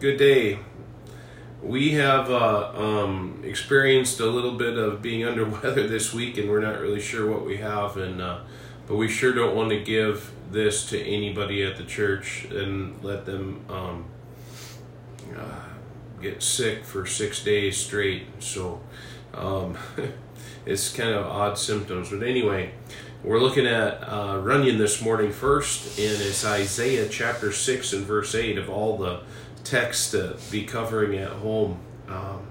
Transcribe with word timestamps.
good 0.00 0.16
day. 0.16 0.60
We 1.60 1.94
have 1.94 2.30
uh, 2.30 2.70
um, 2.74 3.42
experienced 3.44 4.20
a 4.20 4.26
little 4.26 4.52
bit 4.52 4.78
of 4.78 5.02
being 5.02 5.24
under 5.24 5.44
weather 5.62 5.88
this 5.88 6.14
week, 6.14 6.38
and 6.38 6.48
we're 6.48 6.60
not 6.60 6.80
really 6.80 7.00
sure 7.00 7.28
what 7.28 7.44
we 7.44 7.56
have. 7.56 7.96
And 7.96 8.22
uh, 8.22 8.40
but 8.86 8.96
we 8.96 9.08
sure 9.08 9.32
don't 9.32 9.56
want 9.56 9.70
to 9.70 9.80
give 9.80 10.32
this 10.50 10.88
to 10.90 11.00
anybody 11.00 11.62
at 11.64 11.76
the 11.76 11.84
church 11.84 12.46
and 12.50 13.02
let 13.02 13.26
them 13.26 13.64
um, 13.68 14.04
uh, 15.36 16.22
get 16.22 16.42
sick 16.42 16.84
for 16.84 17.04
six 17.04 17.42
days 17.42 17.76
straight. 17.76 18.26
So 18.38 18.80
um, 19.34 19.76
it's 20.66 20.92
kind 20.92 21.10
of 21.10 21.26
odd 21.26 21.58
symptoms. 21.58 22.10
But 22.10 22.22
anyway, 22.22 22.72
we're 23.24 23.40
looking 23.40 23.66
at 23.66 24.08
uh, 24.08 24.40
Runyon 24.40 24.78
this 24.78 25.02
morning 25.02 25.32
first, 25.32 25.98
and 25.98 26.22
it's 26.22 26.46
Isaiah 26.46 27.08
chapter 27.08 27.50
6 27.50 27.92
and 27.92 28.06
verse 28.06 28.34
8 28.34 28.58
of 28.58 28.70
all 28.70 28.96
the 28.96 29.22
text 29.64 30.12
to 30.12 30.36
be 30.50 30.64
covering 30.64 31.18
at 31.18 31.30
home. 31.30 31.78
Um, 32.08 32.46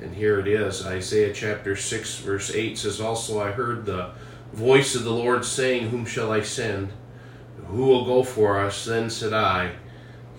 and 0.00 0.14
here 0.14 0.38
it 0.38 0.48
is 0.48 0.84
Isaiah 0.84 1.32
chapter 1.32 1.76
6, 1.76 2.18
verse 2.18 2.54
8 2.54 2.78
says, 2.78 3.00
Also 3.00 3.40
I 3.40 3.52
heard 3.52 3.86
the 3.86 4.10
voice 4.52 4.94
of 4.94 5.04
the 5.04 5.12
Lord 5.12 5.44
saying, 5.44 5.90
Whom 5.90 6.04
shall 6.04 6.32
I 6.32 6.42
send? 6.42 6.92
Who 7.66 7.86
will 7.86 8.04
go 8.04 8.22
for 8.22 8.58
us? 8.58 8.84
Then 8.84 9.08
said 9.08 9.32
I, 9.32 9.72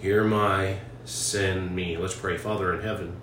am 0.03 0.33
I, 0.33 0.79
send 1.05 1.75
me. 1.75 1.97
Let's 1.97 2.15
pray. 2.15 2.37
Father 2.37 2.73
in 2.73 2.81
heaven, 2.81 3.15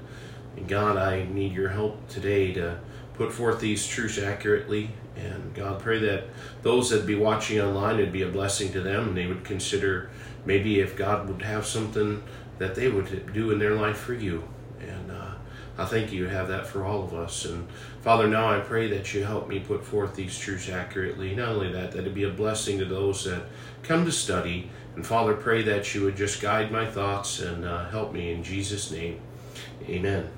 and 0.57 0.66
God, 0.66 0.96
I 0.96 1.24
need 1.24 1.52
your 1.52 1.69
help 1.69 2.09
today 2.09 2.52
to 2.55 2.80
put 3.15 3.33
forth 3.33 3.60
these 3.60 3.87
truths 3.87 4.19
accurately 4.19 4.91
and 5.16 5.55
God, 5.55 5.80
pray 5.80 5.99
that 6.01 6.24
those 6.62 6.91
that 6.91 7.07
be 7.07 7.15
watching 7.15 7.60
online, 7.60 7.96
it'd 7.96 8.12
be 8.12 8.23
a 8.23 8.29
blessing 8.29 8.73
to 8.73 8.80
them, 8.80 9.09
and 9.09 9.16
they 9.16 9.27
would 9.27 9.45
consider 9.45 10.10
maybe 10.46 10.80
if 10.80 10.96
God 10.96 11.29
would 11.29 11.43
have 11.43 11.66
something 11.66 12.23
that 12.59 12.74
they 12.74 12.88
would 12.88 13.33
do 13.33 13.51
in 13.51 13.59
their 13.59 13.74
life 13.74 13.98
for 13.98 14.15
you. 14.15 14.45
And 14.80 15.10
uh, 15.10 15.34
I 15.79 15.84
thank 15.84 16.12
you 16.12 16.27
have 16.27 16.48
that 16.48 16.66
for 16.66 16.85
all 16.85 17.02
of 17.02 17.15
us. 17.15 17.45
And 17.45 17.68
Father, 18.01 18.29
now 18.29 18.51
I 18.51 18.60
pray 18.60 18.88
that 18.88 19.15
you 19.15 19.24
help 19.24 19.49
me 19.49 19.60
put 19.60 19.85
forth 19.85 20.15
these 20.15 20.38
truths 20.38 20.68
accurately. 20.68 21.35
Not 21.35 21.51
only 21.51 21.73
that, 21.73 21.93
that 21.93 22.01
it'd 22.01 22.15
be 22.15 22.24
a 22.24 22.30
blessing 22.30 22.79
to 22.79 22.85
those 22.85 23.24
that 23.24 23.43
come 23.82 24.04
to 24.04 24.12
study. 24.12 24.71
And 24.95 25.07
Father, 25.07 25.35
pray 25.35 25.62
that 25.62 25.95
you 25.95 26.02
would 26.04 26.16
just 26.16 26.40
guide 26.40 26.71
my 26.71 26.87
thoughts 26.87 27.40
and 27.40 27.65
uh, 27.65 27.88
help 27.88 28.12
me 28.12 28.32
in 28.32 28.43
Jesus' 28.43 28.90
name. 28.90 29.21
Amen. 29.88 30.29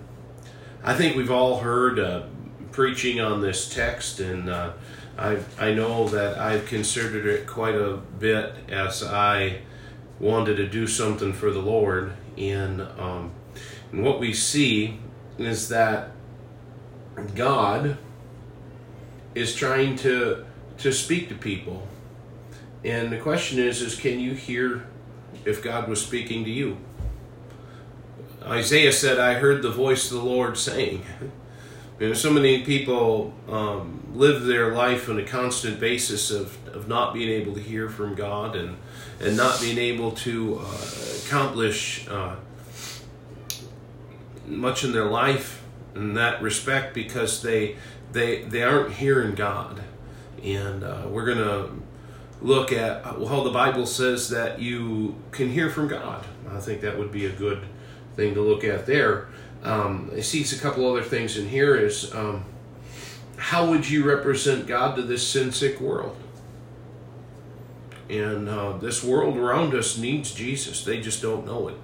I 0.82 0.94
think 0.94 1.16
we've 1.16 1.30
all 1.30 1.58
heard 1.58 1.98
uh, 1.98 2.24
preaching 2.70 3.20
on 3.20 3.40
this 3.40 3.72
text, 3.72 4.20
and 4.20 4.50
uh, 4.50 4.72
I 5.16 5.38
I 5.58 5.72
know 5.72 6.08
that 6.08 6.38
I've 6.38 6.66
considered 6.66 7.24
it 7.24 7.46
quite 7.46 7.74
a 7.74 7.96
bit 8.18 8.52
as 8.68 9.02
I 9.02 9.60
wanted 10.20 10.56
to 10.56 10.66
do 10.68 10.86
something 10.86 11.32
for 11.32 11.50
the 11.50 11.60
Lord, 11.60 12.12
and 12.38 12.80
um, 12.98 13.32
and 13.92 14.04
what 14.04 14.20
we 14.20 14.32
see 14.32 14.98
is 15.38 15.68
that 15.68 16.10
God 17.34 17.96
is 19.34 19.54
trying 19.54 19.96
to 19.96 20.44
to 20.78 20.92
speak 20.92 21.28
to 21.28 21.34
people, 21.34 21.86
and 22.84 23.12
the 23.12 23.18
question 23.18 23.58
is 23.58 23.82
is 23.82 23.96
can 23.96 24.20
you 24.20 24.34
hear 24.34 24.86
if 25.44 25.62
God 25.62 25.88
was 25.88 26.00
speaking 26.00 26.44
to 26.44 26.50
you? 26.50 26.78
Isaiah 28.42 28.92
said, 28.92 29.18
"I 29.18 29.34
heard 29.34 29.62
the 29.62 29.70
voice 29.70 30.10
of 30.10 30.18
the 30.18 30.24
Lord 30.24 30.56
saying." 30.58 31.04
You 32.00 32.08
know, 32.08 32.14
so 32.14 32.32
many 32.32 32.64
people 32.64 33.32
um, 33.48 34.02
live 34.14 34.42
their 34.42 34.74
life 34.74 35.08
on 35.08 35.20
a 35.20 35.22
constant 35.22 35.78
basis 35.78 36.32
of, 36.32 36.58
of 36.74 36.88
not 36.88 37.14
being 37.14 37.28
able 37.28 37.54
to 37.54 37.60
hear 37.60 37.88
from 37.88 38.16
God 38.16 38.56
and, 38.56 38.76
and 39.20 39.36
not 39.36 39.60
being 39.60 39.78
able 39.78 40.12
to 40.12 40.60
uh, 40.60 40.78
accomplish 41.26 42.06
uh, 42.08 42.36
much 44.46 44.84
in 44.84 44.92
their 44.92 45.06
life 45.06 45.62
in 45.94 46.14
that 46.14 46.42
respect 46.42 46.94
because 46.94 47.42
they, 47.42 47.76
they, 48.12 48.42
they 48.42 48.62
aren't 48.62 48.94
hearing 48.94 49.34
God. 49.34 49.82
And 50.42 50.84
uh, 50.84 51.06
we're 51.08 51.24
to 51.38 51.70
look 52.42 52.72
at 52.72 53.04
how 53.04 53.42
the 53.42 53.50
Bible 53.50 53.86
says 53.86 54.28
that 54.30 54.60
you 54.60 55.14
can 55.30 55.48
hear 55.48 55.70
from 55.70 55.88
God. 55.88 56.24
I 56.50 56.60
think 56.60 56.82
that 56.82 56.98
would 56.98 57.10
be 57.10 57.26
a 57.26 57.32
good 57.32 57.62
thing 58.16 58.34
to 58.34 58.40
look 58.40 58.64
at 58.64 58.86
there. 58.86 59.28
Um, 59.62 60.10
I 60.14 60.20
see 60.20 60.44
a 60.54 60.60
couple 60.60 60.88
other 60.88 61.02
things 61.02 61.38
in 61.38 61.48
here 61.48 61.74
is 61.74 62.14
um, 62.14 62.44
how 63.36 63.70
would 63.70 63.88
you 63.88 64.04
represent 64.04 64.66
God 64.66 64.96
to 64.96 65.02
this 65.02 65.26
sin 65.26 65.52
sick 65.52 65.80
world? 65.80 66.16
And 68.08 68.48
uh, 68.48 68.76
this 68.78 69.02
world 69.02 69.36
around 69.36 69.74
us 69.74 69.96
needs 69.96 70.32
Jesus. 70.34 70.84
They 70.84 71.00
just 71.00 71.22
don't 71.22 71.46
know 71.46 71.68
it. 71.68 71.80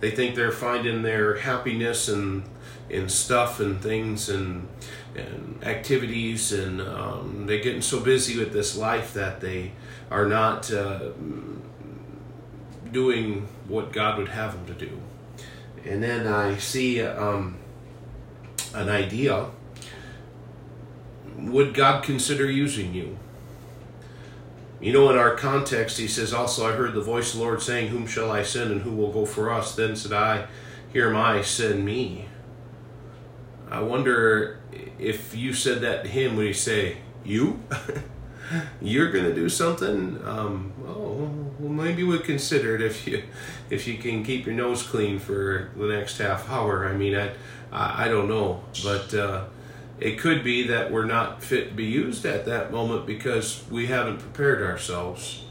They 0.00 0.10
think 0.10 0.34
they're 0.34 0.52
finding 0.52 1.02
their 1.02 1.36
happiness 1.36 2.08
and 2.08 2.44
in 2.88 3.08
stuff 3.08 3.60
and 3.60 3.80
things 3.80 4.28
and 4.28 4.68
and 5.14 5.58
activities, 5.64 6.52
and 6.52 6.80
um, 6.80 7.44
they're 7.46 7.62
getting 7.62 7.82
so 7.82 8.00
busy 8.00 8.38
with 8.38 8.52
this 8.52 8.76
life 8.76 9.12
that 9.14 9.40
they 9.40 9.72
are 10.08 10.26
not 10.26 10.72
uh, 10.72 11.10
doing 12.90 13.48
what 13.66 13.92
God 13.92 14.18
would 14.18 14.28
have 14.28 14.52
them 14.52 14.66
to 14.66 14.86
do 14.86 15.00
and 15.84 16.02
then 16.02 16.26
I 16.26 16.56
see 16.58 17.02
um, 17.02 17.56
an 18.74 18.88
idea. 18.88 19.46
Would 21.38 21.74
God 21.74 22.04
consider 22.04 22.50
using 22.50 22.94
you? 22.94 23.18
You 24.80 24.94
know, 24.94 25.10
in 25.10 25.18
our 25.18 25.34
context, 25.34 25.98
he 25.98 26.08
says, 26.08 26.32
Also, 26.32 26.66
I 26.66 26.72
heard 26.72 26.94
the 26.94 27.02
voice 27.02 27.32
of 27.32 27.38
the 27.38 27.44
Lord 27.44 27.60
saying, 27.60 27.88
Whom 27.88 28.06
shall 28.06 28.30
I 28.30 28.42
send, 28.42 28.72
and 28.72 28.82
who 28.82 28.92
will 28.92 29.12
go 29.12 29.26
for 29.26 29.50
us? 29.50 29.74
Then 29.74 29.94
said 29.94 30.12
I, 30.12 30.46
Here 30.92 31.08
am 31.08 31.16
I, 31.16 31.42
send 31.42 31.84
me. 31.84 32.26
I 33.70 33.80
wonder 33.80 34.60
if 34.98 35.34
you 35.34 35.52
said 35.52 35.82
that 35.82 36.04
to 36.04 36.08
him, 36.08 36.36
would 36.36 36.46
he 36.46 36.52
say, 36.52 36.98
You? 37.24 37.62
You're 38.80 39.12
going 39.12 39.24
to 39.24 39.34
do 39.34 39.48
something? 39.48 40.20
Um, 40.24 40.72
oh, 40.86 41.30
well, 41.58 41.72
maybe 41.72 42.02
we 42.02 42.18
consider 42.18 42.74
it 42.74 42.82
if 42.82 43.06
you 43.06 43.22
if 43.68 43.86
you 43.86 43.98
can 43.98 44.24
keep 44.24 44.46
your 44.46 44.54
nose 44.54 44.82
clean 44.82 45.18
for 45.18 45.70
the 45.76 45.86
next 45.86 46.18
half 46.18 46.50
hour. 46.50 46.88
I 46.88 46.92
mean, 46.94 47.14
I 47.14 47.30
I, 47.70 48.06
I 48.06 48.08
don't 48.08 48.28
know, 48.28 48.64
but 48.82 49.14
uh, 49.14 49.44
it 50.00 50.18
could 50.18 50.42
be 50.42 50.66
that 50.66 50.90
we're 50.90 51.04
not 51.04 51.42
fit 51.42 51.68
to 51.68 51.74
be 51.74 51.84
used 51.84 52.24
at 52.24 52.46
that 52.46 52.72
moment 52.72 53.06
because 53.06 53.62
we 53.70 53.86
haven't 53.86 54.18
prepared 54.18 54.62
ourselves. 54.62 55.44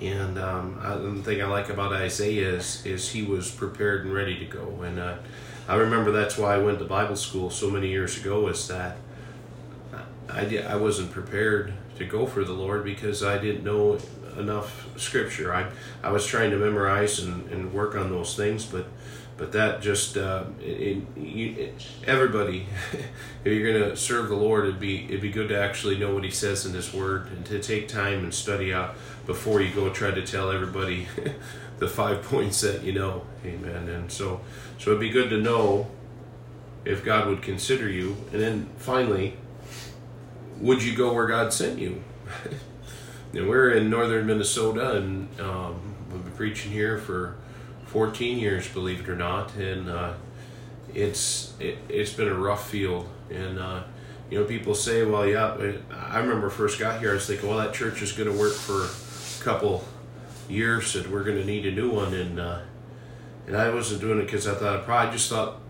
And 0.00 0.38
um, 0.38 0.78
I, 0.82 0.94
the 0.96 1.22
thing 1.22 1.42
I 1.42 1.46
like 1.46 1.70
about 1.70 1.94
Isaiah 1.94 2.50
is 2.50 2.84
is 2.84 3.10
he 3.10 3.22
was 3.22 3.50
prepared 3.50 4.04
and 4.04 4.12
ready 4.12 4.38
to 4.38 4.44
go. 4.44 4.82
And 4.82 4.98
uh, 4.98 5.16
I 5.66 5.76
remember 5.76 6.12
that's 6.12 6.36
why 6.36 6.54
I 6.54 6.58
went 6.58 6.78
to 6.80 6.84
Bible 6.84 7.16
school 7.16 7.48
so 7.48 7.70
many 7.70 7.88
years 7.88 8.20
ago. 8.20 8.48
Is 8.48 8.68
that 8.68 8.98
I, 10.28 10.58
I 10.58 10.76
wasn't 10.76 11.10
prepared 11.10 11.72
to 11.96 12.04
go 12.04 12.26
for 12.26 12.44
the 12.44 12.52
Lord 12.52 12.84
because 12.84 13.22
I 13.24 13.38
didn't 13.38 13.64
know 13.64 13.98
enough 14.36 14.86
scripture. 14.98 15.54
I 15.54 15.70
I 16.02 16.10
was 16.10 16.26
trying 16.26 16.50
to 16.50 16.58
memorize 16.58 17.20
and, 17.20 17.50
and 17.50 17.72
work 17.72 17.94
on 17.94 18.10
those 18.10 18.36
things, 18.36 18.66
but 18.66 18.86
but 19.36 19.52
that 19.52 19.82
just 19.82 20.16
uh, 20.16 20.44
it, 20.60 21.02
you, 21.16 21.54
it, 21.58 21.86
everybody, 22.06 22.66
if 23.44 23.52
you're 23.52 23.72
going 23.72 23.90
to 23.90 23.96
serve 23.96 24.28
the 24.28 24.36
Lord, 24.36 24.64
it'd 24.64 24.80
be 24.80 25.04
it'd 25.04 25.20
be 25.20 25.30
good 25.30 25.48
to 25.50 25.60
actually 25.60 25.98
know 25.98 26.14
what 26.14 26.24
He 26.24 26.30
says 26.30 26.64
in 26.64 26.72
His 26.72 26.92
Word 26.92 27.28
and 27.28 27.44
to 27.46 27.60
take 27.60 27.88
time 27.88 28.24
and 28.24 28.32
study 28.32 28.72
out 28.72 28.94
before 29.26 29.60
you 29.60 29.74
go 29.74 29.90
try 29.90 30.10
to 30.10 30.24
tell 30.24 30.50
everybody 30.50 31.08
the 31.78 31.88
five 31.88 32.22
points 32.22 32.60
that 32.62 32.82
you 32.82 32.92
know. 32.92 33.26
Amen. 33.44 33.88
And 33.88 34.10
so 34.10 34.40
so 34.78 34.90
it'd 34.90 35.00
be 35.00 35.10
good 35.10 35.30
to 35.30 35.40
know 35.40 35.90
if 36.84 37.04
God 37.04 37.28
would 37.28 37.42
consider 37.42 37.88
you, 37.90 38.16
and 38.32 38.40
then 38.40 38.68
finally, 38.78 39.36
would 40.60 40.82
you 40.82 40.96
go 40.96 41.12
where 41.12 41.26
God 41.26 41.52
sent 41.52 41.78
you? 41.78 42.02
And 43.32 43.48
we're 43.50 43.72
in 43.72 43.90
northern 43.90 44.26
Minnesota, 44.26 44.96
and 44.96 45.28
um, 45.40 45.94
we've 46.10 46.24
been 46.24 46.32
preaching 46.32 46.72
here 46.72 46.96
for 46.96 47.36
14 47.86 48.38
years, 48.38 48.68
believe 48.68 49.00
it 49.00 49.08
or 49.08 49.16
not, 49.16 49.54
and 49.56 49.88
uh, 49.88 50.14
it's 50.94 51.54
it, 51.60 51.78
has 51.90 52.12
been 52.12 52.28
a 52.28 52.34
rough 52.34 52.68
field. 52.68 53.08
And 53.30 53.58
uh, 53.58 53.84
you 54.30 54.38
know, 54.38 54.44
people 54.44 54.74
say, 54.74 55.04
"Well, 55.04 55.26
yeah." 55.26 55.56
I 55.92 56.18
remember 56.18 56.50
first 56.50 56.78
got 56.78 57.00
here, 57.00 57.12
I 57.12 57.14
was 57.14 57.26
thinking, 57.26 57.48
"Well, 57.48 57.58
that 57.58 57.74
church 57.74 58.02
is 58.02 58.12
going 58.12 58.30
to 58.30 58.38
work 58.38 58.52
for 58.52 58.84
a 58.84 59.44
couple 59.44 59.84
years, 60.48 60.96
and 60.96 61.06
we're 61.12 61.24
going 61.24 61.38
to 61.38 61.44
need 61.44 61.66
a 61.66 61.72
new 61.72 61.90
one." 61.90 62.14
And 62.14 62.40
uh, 62.40 62.60
and 63.46 63.56
I 63.56 63.70
wasn't 63.70 64.00
doing 64.00 64.18
it 64.18 64.24
because 64.24 64.46
I 64.46 64.54
thought 64.54 64.76
of 64.76 64.84
pride. 64.84 65.08
I 65.08 65.12
just 65.12 65.28
thought, 65.30 65.60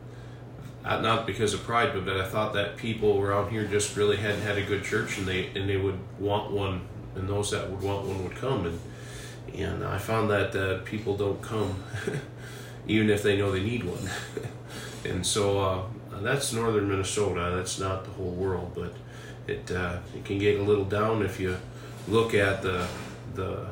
uh, 0.85 1.01
not 1.01 1.27
because 1.27 1.55
of 1.55 1.63
pride, 1.65 1.93
but 1.93 2.07
that 2.07 2.21
I 2.21 2.27
thought 2.29 2.55
that 2.55 2.77
people 2.77 3.21
around 3.21 3.51
here 3.51 3.65
just 3.67 3.97
really 3.97 4.17
hadn't 4.17 4.43
had 4.43 4.57
a 4.57 4.63
good 4.63 4.85
church, 4.85 5.19
and 5.19 5.27
they 5.27 5.49
and 5.55 5.69
they 5.69 5.77
would 5.77 5.99
want 6.19 6.51
one 6.51 6.89
and 7.17 7.29
those 7.29 7.51
that 7.51 7.71
would 7.71 7.83
want 7.83 8.07
one 8.07 8.23
would 8.23 8.37
come. 8.37 8.67
And 8.67 8.81
and 9.55 9.85
I 9.85 9.99
found 9.99 10.31
that 10.31 10.55
uh, 10.55 10.79
people 10.85 11.17
don't 11.17 11.41
come, 11.41 11.83
even 12.87 13.11
if 13.11 13.23
they 13.23 13.37
know 13.37 13.51
they 13.51 13.63
need 13.63 13.85
one. 13.85 14.11
and 15.05 15.27
so 15.27 15.61
uh, 15.61 15.83
that's 16.21 16.53
northern 16.53 16.89
Minnesota. 16.89 17.55
That's 17.57 17.79
not 17.79 18.05
the 18.05 18.11
whole 18.11 18.31
world, 18.31 18.73
but 18.75 18.95
it 19.47 19.71
uh, 19.71 19.99
it 20.15 20.25
can 20.25 20.39
get 20.39 20.59
a 20.59 20.63
little 20.63 20.85
down 20.85 21.23
if 21.23 21.39
you 21.39 21.57
look 22.09 22.35
at 22.35 22.63
the 22.63 22.87
the 23.35 23.67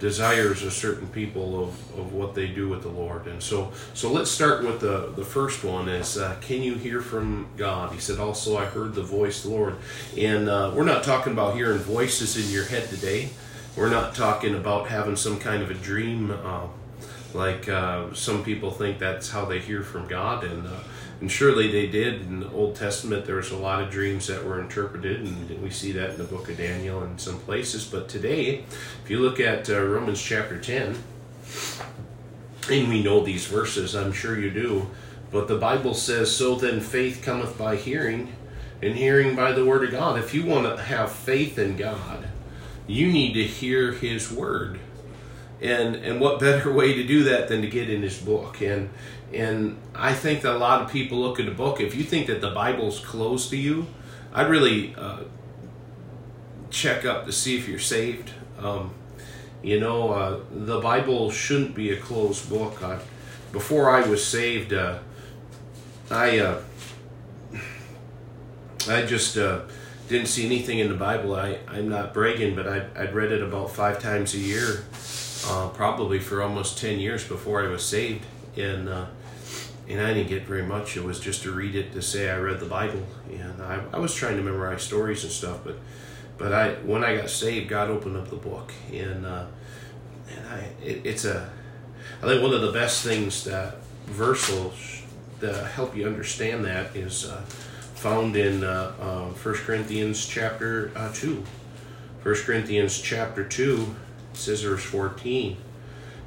desires 0.00 0.62
of 0.62 0.72
certain 0.72 1.06
people 1.08 1.62
of, 1.62 1.98
of 1.98 2.14
what 2.14 2.34
they 2.34 2.48
do 2.48 2.68
with 2.68 2.82
the 2.82 2.88
Lord. 2.88 3.26
And 3.26 3.40
so 3.42 3.70
so 3.94 4.10
let's 4.10 4.30
start 4.30 4.64
with 4.64 4.80
the, 4.80 5.12
the 5.14 5.24
first 5.24 5.62
one 5.62 5.88
is 5.88 6.16
uh, 6.16 6.36
can 6.40 6.62
you 6.62 6.74
hear 6.74 7.00
from 7.00 7.46
God? 7.56 7.92
He 7.92 8.00
said 8.00 8.18
also 8.18 8.56
I 8.56 8.64
heard 8.64 8.94
the 8.94 9.02
voice 9.02 9.44
of 9.44 9.50
the 9.50 9.56
Lord. 9.56 9.76
And 10.16 10.48
uh, 10.48 10.72
we're 10.74 10.84
not 10.84 11.04
talking 11.04 11.32
about 11.32 11.54
hearing 11.54 11.78
voices 11.78 12.36
in 12.36 12.52
your 12.52 12.64
head 12.64 12.88
today. 12.88 13.28
We're 13.76 13.90
not 13.90 14.14
talking 14.14 14.54
about 14.54 14.88
having 14.88 15.16
some 15.16 15.38
kind 15.38 15.62
of 15.62 15.70
a 15.70 15.74
dream 15.74 16.30
uh, 16.30 16.66
like 17.32 17.68
uh, 17.68 18.12
some 18.12 18.42
people 18.42 18.70
think 18.72 18.98
that's 18.98 19.30
how 19.30 19.44
they 19.44 19.60
hear 19.60 19.82
from 19.82 20.08
God. 20.08 20.44
And 20.44 20.66
uh, 20.66 20.80
and 21.20 21.30
surely 21.30 21.70
they 21.70 21.86
did. 21.86 22.22
In 22.22 22.40
the 22.40 22.50
Old 22.50 22.76
Testament, 22.76 23.26
there 23.26 23.36
was 23.36 23.50
a 23.50 23.56
lot 23.56 23.82
of 23.82 23.90
dreams 23.90 24.26
that 24.28 24.44
were 24.44 24.60
interpreted, 24.60 25.20
and 25.20 25.62
we 25.62 25.68
see 25.68 25.92
that 25.92 26.10
in 26.10 26.18
the 26.18 26.24
book 26.24 26.48
of 26.48 26.56
Daniel 26.56 27.02
and 27.02 27.20
some 27.20 27.38
places. 27.40 27.84
But 27.84 28.08
today, 28.08 28.64
if 29.04 29.10
you 29.10 29.18
look 29.18 29.38
at 29.38 29.68
uh, 29.68 29.82
Romans 29.82 30.20
chapter 30.20 30.58
10, 30.58 30.96
and 32.70 32.88
we 32.88 33.02
know 33.02 33.22
these 33.22 33.46
verses, 33.46 33.94
I'm 33.94 34.12
sure 34.12 34.38
you 34.38 34.50
do, 34.50 34.88
but 35.30 35.46
the 35.46 35.58
Bible 35.58 35.92
says, 35.92 36.34
So 36.34 36.54
then 36.54 36.80
faith 36.80 37.20
cometh 37.22 37.58
by 37.58 37.76
hearing, 37.76 38.34
and 38.80 38.94
hearing 38.94 39.36
by 39.36 39.52
the 39.52 39.66
word 39.66 39.84
of 39.84 39.90
God. 39.90 40.18
If 40.18 40.32
you 40.32 40.46
want 40.46 40.74
to 40.74 40.82
have 40.82 41.12
faith 41.12 41.58
in 41.58 41.76
God, 41.76 42.28
you 42.90 43.12
need 43.12 43.34
to 43.34 43.44
hear 43.44 43.92
His 43.92 44.30
word. 44.30 44.80
And, 45.60 45.96
and 45.96 46.20
what 46.20 46.40
better 46.40 46.72
way 46.80 46.94
to 46.94 47.06
do 47.06 47.24
that 47.24 47.48
than 47.48 47.60
to 47.62 47.68
get 47.68 47.90
in 47.90 48.02
his 48.02 48.18
book 48.18 48.62
and 48.62 48.88
and 49.32 49.78
I 49.94 50.12
think 50.12 50.42
that 50.42 50.54
a 50.54 50.58
lot 50.58 50.82
of 50.82 50.90
people 50.90 51.20
look 51.20 51.38
at 51.38 51.46
the 51.46 51.52
book. 51.52 51.80
If 51.80 51.94
you 51.94 52.02
think 52.02 52.26
that 52.26 52.40
the 52.40 52.50
Bible's 52.50 52.98
closed 52.98 53.50
to 53.50 53.56
you, 53.56 53.86
I'd 54.32 54.48
really 54.48 54.94
uh, 54.96 55.20
check 56.70 57.04
up 57.04 57.26
to 57.26 57.32
see 57.32 57.56
if 57.56 57.68
you're 57.68 57.78
saved. 57.78 58.32
Um, 58.58 58.92
you 59.62 59.78
know, 59.78 60.10
uh, 60.10 60.40
the 60.50 60.80
Bible 60.80 61.30
shouldn't 61.30 61.74
be 61.74 61.90
a 61.90 61.96
closed 61.96 62.48
book. 62.48 62.82
I, 62.82 62.98
before 63.52 63.90
I 63.90 64.00
was 64.08 64.24
saved, 64.24 64.72
uh, 64.72 64.98
I 66.10 66.38
uh, 66.38 66.60
I 68.88 69.02
just 69.02 69.36
uh, 69.36 69.60
didn't 70.10 70.28
see 70.28 70.44
anything 70.44 70.80
in 70.80 70.88
the 70.88 70.94
Bible. 70.94 71.34
I, 71.34 71.58
I'm 71.68 71.88
not 71.88 72.12
bragging, 72.12 72.54
but 72.54 72.68
I, 72.68 72.86
I'd 72.96 73.14
read 73.14 73.32
it 73.32 73.42
about 73.42 73.70
five 73.70 73.98
times 73.98 74.34
a 74.34 74.38
year, 74.38 74.84
uh, 75.46 75.68
probably 75.68 76.18
for 76.18 76.42
almost 76.42 76.78
10 76.78 76.98
years 76.98 77.26
before 77.26 77.64
I 77.64 77.68
was 77.68 77.84
saved. 77.84 78.26
And 78.56 78.88
and 79.90 80.00
I 80.00 80.14
didn't 80.14 80.28
get 80.28 80.44
very 80.44 80.62
much. 80.62 80.96
It 80.96 81.02
was 81.02 81.18
just 81.18 81.42
to 81.42 81.50
read 81.50 81.74
it 81.74 81.92
to 81.92 82.02
say 82.02 82.30
I 82.30 82.38
read 82.38 82.60
the 82.60 82.66
Bible, 82.66 83.04
and 83.28 83.60
I, 83.60 83.82
I 83.92 83.98
was 83.98 84.14
trying 84.14 84.36
to 84.36 84.42
memorize 84.42 84.82
stories 84.82 85.24
and 85.24 85.32
stuff. 85.32 85.60
But 85.64 85.78
but 86.38 86.52
I 86.52 86.74
when 86.74 87.02
I 87.02 87.16
got 87.16 87.28
saved, 87.28 87.68
God 87.68 87.90
opened 87.90 88.16
up 88.16 88.30
the 88.30 88.36
book, 88.36 88.72
and 88.92 89.26
uh, 89.26 89.46
and 90.30 90.48
I 90.48 90.68
it, 90.84 91.04
it's 91.04 91.24
a 91.24 91.50
I 92.22 92.26
think 92.26 92.42
one 92.42 92.54
of 92.54 92.62
the 92.62 92.72
best 92.72 93.02
things 93.02 93.44
that 93.44 93.78
verse 94.06 94.48
will 94.48 94.72
that 95.40 95.66
help 95.72 95.96
you 95.96 96.06
understand 96.06 96.64
that 96.66 96.94
is 96.94 97.24
uh, 97.24 97.42
found 98.00 98.34
in 98.34 98.64
uh, 98.64 98.94
uh, 98.98 99.24
1 99.26 99.54
Corinthians 99.56 100.26
chapter 100.26 100.90
uh, 100.96 101.12
2. 101.12 101.44
1 102.22 102.34
Corinthians 102.46 102.98
chapter 102.98 103.44
2 103.44 103.94
says 104.32 104.62
verse 104.62 104.82
14 104.84 105.58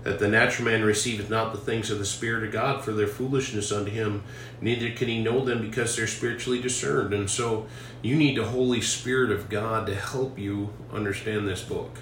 that 0.04 0.20
the 0.20 0.28
natural 0.28 0.66
man 0.66 0.84
receiveth 0.84 1.32
not 1.32 1.52
the 1.52 1.60
things 1.60 1.90
of 1.90 1.98
the 1.98 2.06
Spirit 2.06 2.44
of 2.44 2.52
God 2.52 2.84
for 2.84 2.92
their 2.92 3.08
foolishness 3.08 3.72
unto 3.72 3.90
him, 3.90 4.22
neither 4.62 4.92
can 4.92 5.08
he 5.08 5.24
know 5.24 5.44
them 5.44 5.62
because 5.62 5.96
they're 5.96 6.08
spiritually 6.08 6.62
discerned. 6.62 7.14
And 7.14 7.30
so 7.30 7.66
you 8.04 8.18
need 8.18 8.38
the 8.38 8.46
Holy 8.46 8.82
Spirit 8.82 9.32
of 9.32 9.50
God 9.50 9.88
to 9.88 9.96
help 9.96 10.38
you 10.38 10.74
understand 10.92 11.48
this 11.48 11.64
book. 11.64 11.98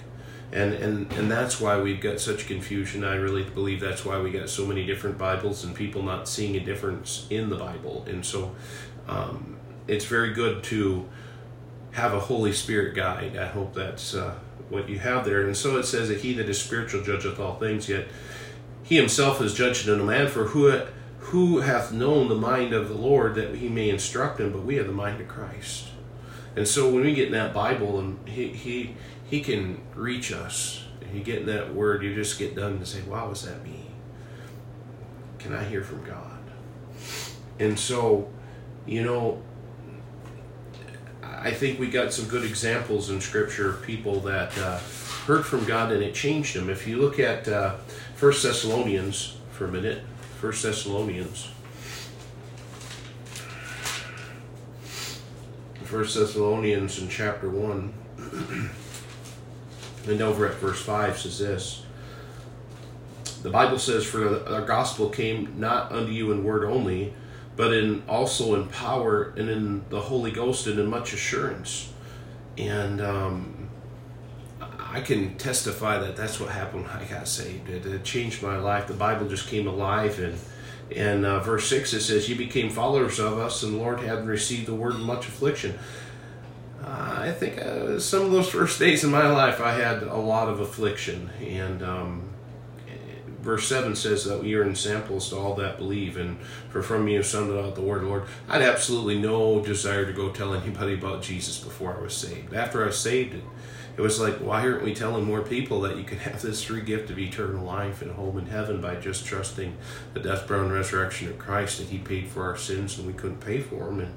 And, 0.51 0.73
and 0.73 1.13
and 1.13 1.31
that's 1.31 1.61
why 1.61 1.79
we've 1.79 2.01
got 2.01 2.19
such 2.19 2.45
confusion. 2.45 3.05
I 3.05 3.15
really 3.15 3.43
believe 3.43 3.79
that's 3.79 4.03
why 4.03 4.19
we 4.19 4.31
got 4.31 4.49
so 4.49 4.65
many 4.65 4.85
different 4.85 5.17
Bibles 5.17 5.63
and 5.63 5.73
people 5.73 6.03
not 6.03 6.27
seeing 6.27 6.57
a 6.57 6.59
difference 6.59 7.25
in 7.29 7.49
the 7.49 7.55
Bible. 7.55 8.03
And 8.05 8.25
so 8.25 8.53
um, 9.07 9.60
it's 9.87 10.05
very 10.05 10.33
good 10.33 10.63
to 10.65 11.07
have 11.91 12.13
a 12.13 12.19
Holy 12.19 12.53
Spirit 12.53 12.95
guide. 12.95 13.35
I 13.37 13.47
hope 13.47 13.73
that's 13.73 14.13
uh, 14.13 14.35
what 14.69 14.87
you 14.87 14.99
have 14.99 15.25
there. 15.25 15.45
And 15.45 15.55
so 15.55 15.77
it 15.77 15.83
says 15.83 16.07
that 16.09 16.21
he 16.21 16.33
that 16.33 16.47
is 16.49 16.61
spiritual 16.61 17.03
judgeth 17.03 17.39
all 17.39 17.55
things, 17.55 17.89
yet 17.89 18.07
he 18.83 18.95
himself 18.95 19.41
is 19.41 19.53
judged 19.53 19.87
in 19.87 19.99
a 19.99 20.03
man, 20.03 20.27
for 20.27 20.45
who 20.45 20.81
who 21.19 21.59
hath 21.59 21.91
known 21.91 22.29
the 22.29 22.35
mind 22.35 22.73
of 22.73 22.89
the 22.89 22.95
Lord 22.95 23.35
that 23.35 23.55
he 23.55 23.69
may 23.69 23.89
instruct 23.89 24.39
him, 24.39 24.51
but 24.51 24.63
we 24.63 24.75
have 24.75 24.87
the 24.87 24.93
mind 24.93 25.21
of 25.21 25.27
Christ. 25.27 25.89
And 26.55 26.67
so 26.67 26.89
when 26.89 27.03
we 27.03 27.13
get 27.13 27.27
in 27.27 27.33
that 27.33 27.53
Bible 27.53 27.99
and 27.99 28.27
he 28.27 28.47
he 28.49 28.95
he 29.29 29.41
can 29.41 29.81
reach 29.95 30.31
us, 30.31 30.83
and 31.01 31.13
you 31.13 31.23
get 31.23 31.39
in 31.39 31.45
that 31.45 31.73
word, 31.73 32.03
you 32.03 32.13
just 32.15 32.37
get 32.39 32.55
done 32.55 32.73
and 32.73 32.87
say, 32.87 33.01
Wow, 33.03 33.29
was 33.29 33.45
that 33.45 33.63
me? 33.63 33.87
Can 35.39 35.53
I 35.53 35.63
hear 35.63 35.83
from 35.83 36.03
God? 36.03 36.39
And 37.59 37.77
so, 37.77 38.29
you 38.85 39.03
know, 39.03 39.41
I 41.43 41.49
think 41.49 41.79
we 41.79 41.87
got 41.87 42.13
some 42.13 42.25
good 42.25 42.45
examples 42.45 43.09
in 43.09 43.19
Scripture 43.19 43.71
of 43.71 43.81
people 43.81 44.19
that 44.21 44.55
uh, 44.59 44.77
heard 45.25 45.43
from 45.43 45.65
God 45.65 45.91
and 45.91 46.03
it 46.03 46.13
changed 46.13 46.55
them. 46.55 46.69
If 46.69 46.85
you 46.85 46.97
look 46.97 47.19
at 47.19 47.47
uh, 47.47 47.77
1 48.19 48.31
Thessalonians 48.43 49.37
for 49.51 49.65
a 49.65 49.71
minute, 49.71 50.03
1 50.39 50.51
Thessalonians. 50.61 51.49
1 55.89 56.01
Thessalonians 56.03 57.01
in 57.01 57.09
chapter 57.09 57.49
1, 57.49 57.93
and 60.07 60.21
over 60.21 60.47
at 60.47 60.55
verse 60.55 60.79
5 60.79 61.19
says 61.19 61.39
this 61.39 61.83
The 63.41 63.49
Bible 63.49 63.79
says, 63.79 64.05
For 64.05 64.19
the 64.19 64.63
gospel 64.67 65.09
came 65.09 65.59
not 65.59 65.91
unto 65.91 66.11
you 66.11 66.31
in 66.31 66.43
word 66.43 66.63
only, 66.63 67.15
but 67.55 67.73
in 67.73 68.03
also 68.07 68.55
in 68.55 68.67
power 68.67 69.33
and 69.37 69.49
in 69.49 69.83
the 69.89 69.99
Holy 69.99 70.31
Ghost 70.31 70.67
and 70.67 70.79
in 70.79 70.87
much 70.87 71.13
assurance. 71.13 71.91
And 72.57 73.01
um, 73.01 73.69
I 74.79 75.01
can 75.01 75.37
testify 75.37 75.99
that 75.99 76.15
that's 76.15 76.39
what 76.39 76.49
happened 76.49 76.83
when 76.83 76.91
I 76.91 77.05
got 77.05 77.27
saved. 77.27 77.69
It, 77.69 77.85
it 77.85 78.03
changed 78.03 78.43
my 78.43 78.57
life. 78.57 78.87
The 78.87 78.93
Bible 78.93 79.27
just 79.27 79.47
came 79.47 79.67
alive. 79.67 80.19
And 80.19 80.37
in 80.89 81.25
uh, 81.25 81.39
verse 81.39 81.67
6 81.69 81.93
it 81.93 82.01
says, 82.01 82.29
You 82.29 82.35
became 82.35 82.69
followers 82.69 83.19
of 83.19 83.37
us, 83.37 83.63
and 83.63 83.73
the 83.73 83.77
Lord 83.77 84.01
had 84.01 84.27
received 84.27 84.67
the 84.67 84.75
word 84.75 84.93
of 84.93 85.01
much 85.01 85.27
affliction. 85.27 85.77
Uh, 86.83 87.15
I 87.19 87.31
think 87.31 87.59
uh, 87.59 87.99
some 87.99 88.23
of 88.25 88.31
those 88.31 88.49
first 88.49 88.79
days 88.79 89.03
in 89.03 89.11
my 89.11 89.29
life 89.29 89.61
I 89.61 89.73
had 89.73 90.03
a 90.03 90.17
lot 90.17 90.49
of 90.49 90.59
affliction. 90.59 91.29
And 91.39 91.83
um, 91.83 92.30
verse 93.41 93.67
7 93.67 93.95
says 93.95 94.25
that 94.25 94.41
we 94.41 94.53
are 94.53 94.63
ensamples 94.63 95.29
to 95.29 95.37
all 95.37 95.55
that 95.55 95.77
believe, 95.77 96.17
and 96.17 96.39
for 96.69 96.81
from 96.81 97.07
you 97.07 97.23
sounded 97.23 97.59
out 97.59 97.75
the 97.75 97.81
word, 97.81 97.97
of 97.97 98.03
the 98.03 98.09
Lord. 98.09 98.23
I 98.47 98.59
had 98.59 98.61
absolutely 98.61 99.19
no 99.19 99.61
desire 99.61 100.05
to 100.05 100.13
go 100.13 100.29
tell 100.29 100.53
anybody 100.53 100.93
about 100.93 101.23
Jesus 101.23 101.57
before 101.57 101.97
I 101.97 102.01
was 102.01 102.13
saved. 102.13 102.53
After 102.53 102.83
I 102.83 102.87
was 102.87 102.99
saved, 102.99 103.35
it, 103.97 104.01
was 104.01 104.19
like, 104.19 104.35
why 104.37 104.61
aren't 104.61 104.83
we 104.83 104.93
telling 104.93 105.25
more 105.25 105.41
people 105.41 105.81
that 105.81 105.97
you 105.97 106.03
can 106.03 106.17
have 106.19 106.41
this 106.41 106.63
free 106.63 106.81
gift 106.81 107.09
of 107.09 107.19
eternal 107.19 107.65
life 107.65 108.01
and 108.01 108.11
home 108.11 108.37
in 108.37 108.45
heaven 108.45 108.79
by 108.79 108.95
just 108.95 109.25
trusting 109.25 109.75
the 110.13 110.19
death, 110.19 110.47
burial, 110.47 110.65
and 110.65 110.73
resurrection 110.73 111.29
of 111.29 111.39
Christ 111.39 111.79
that 111.79 111.87
He 111.87 111.97
paid 111.97 112.27
for 112.27 112.43
our 112.43 112.57
sins 112.57 112.97
and 112.97 113.07
we 113.07 113.13
couldn't 113.13 113.39
pay 113.39 113.59
for 113.59 113.85
them? 113.85 114.01
And, 114.01 114.15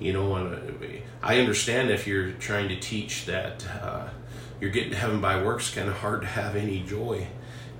you 0.00 0.12
know, 0.12 0.34
uh, 0.34 0.58
I 1.22 1.38
understand 1.38 1.90
if 1.90 2.06
you're 2.06 2.32
trying 2.32 2.68
to 2.70 2.80
teach 2.80 3.26
that 3.26 3.64
uh, 3.82 4.08
you're 4.60 4.70
getting 4.70 4.90
to 4.90 4.96
heaven 4.96 5.20
by 5.20 5.42
works, 5.42 5.72
kind 5.72 5.88
of 5.88 5.96
hard 5.96 6.22
to 6.22 6.26
have 6.26 6.56
any 6.56 6.80
joy. 6.80 7.26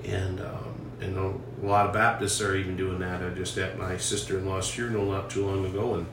And, 0.04 0.40
um, 0.40 0.71
and 1.02 1.16
a 1.18 1.66
lot 1.66 1.86
of 1.86 1.92
Baptists 1.92 2.40
are 2.40 2.56
even 2.56 2.76
doing 2.76 2.98
that. 3.00 3.22
I 3.22 3.30
just 3.30 3.58
at 3.58 3.78
my 3.78 3.96
sister-in-law's 3.96 4.70
funeral 4.70 5.06
not 5.06 5.30
too 5.30 5.46
long 5.46 5.66
ago, 5.66 5.94
and 5.94 6.06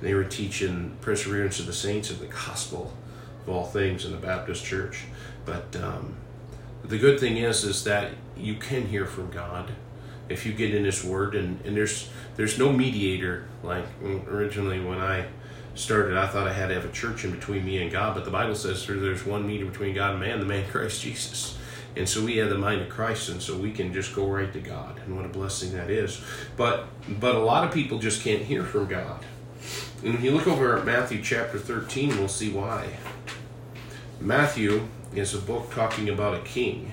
they 0.00 0.14
were 0.14 0.24
teaching 0.24 0.96
perseverance 1.00 1.58
of 1.60 1.66
the 1.66 1.72
saints 1.72 2.10
and 2.10 2.20
the 2.20 2.26
gospel 2.26 2.92
of 3.42 3.48
all 3.48 3.64
things 3.64 4.04
in 4.04 4.12
the 4.12 4.18
Baptist 4.18 4.64
church. 4.64 5.04
But 5.44 5.76
um, 5.76 6.16
the 6.84 6.98
good 6.98 7.18
thing 7.18 7.38
is, 7.38 7.64
is 7.64 7.84
that 7.84 8.12
you 8.36 8.54
can 8.56 8.86
hear 8.86 9.06
from 9.06 9.30
God 9.30 9.72
if 10.28 10.46
you 10.46 10.52
get 10.52 10.74
in 10.74 10.84
His 10.84 11.04
Word, 11.04 11.34
and, 11.34 11.60
and 11.64 11.76
there's 11.76 12.08
there's 12.36 12.58
no 12.58 12.72
mediator. 12.72 13.46
Like 13.62 13.84
originally 14.02 14.80
when 14.80 14.98
I 14.98 15.26
started, 15.74 16.16
I 16.16 16.26
thought 16.26 16.46
I 16.46 16.52
had 16.52 16.68
to 16.68 16.74
have 16.74 16.84
a 16.84 16.92
church 16.92 17.24
in 17.24 17.30
between 17.30 17.64
me 17.64 17.82
and 17.82 17.90
God, 17.90 18.14
but 18.14 18.24
the 18.24 18.30
Bible 18.30 18.54
says 18.54 18.86
there's 18.86 19.24
one 19.24 19.46
mediator 19.46 19.70
between 19.70 19.94
God 19.94 20.12
and 20.12 20.20
man, 20.20 20.40
the 20.40 20.46
man 20.46 20.68
Christ 20.70 21.02
Jesus. 21.02 21.58
And 21.96 22.08
so 22.08 22.24
we 22.24 22.38
have 22.38 22.48
the 22.48 22.58
mind 22.58 22.82
of 22.82 22.88
Christ, 22.88 23.28
and 23.28 23.40
so 23.40 23.56
we 23.56 23.70
can 23.70 23.92
just 23.92 24.14
go 24.14 24.26
right 24.26 24.52
to 24.52 24.60
God. 24.60 25.00
And 25.04 25.16
what 25.16 25.24
a 25.24 25.28
blessing 25.28 25.72
that 25.74 25.90
is. 25.90 26.20
But 26.56 26.86
but 27.20 27.34
a 27.34 27.40
lot 27.40 27.64
of 27.64 27.72
people 27.72 27.98
just 27.98 28.22
can't 28.22 28.42
hear 28.42 28.64
from 28.64 28.86
God. 28.86 29.24
And 30.04 30.14
if 30.14 30.22
you 30.22 30.32
look 30.32 30.46
over 30.46 30.76
at 30.76 30.84
Matthew 30.84 31.22
chapter 31.22 31.58
13, 31.58 32.18
we'll 32.18 32.28
see 32.28 32.50
why. 32.50 32.88
Matthew 34.20 34.88
is 35.14 35.34
a 35.34 35.38
book 35.38 35.72
talking 35.72 36.08
about 36.08 36.34
a 36.34 36.40
king. 36.40 36.92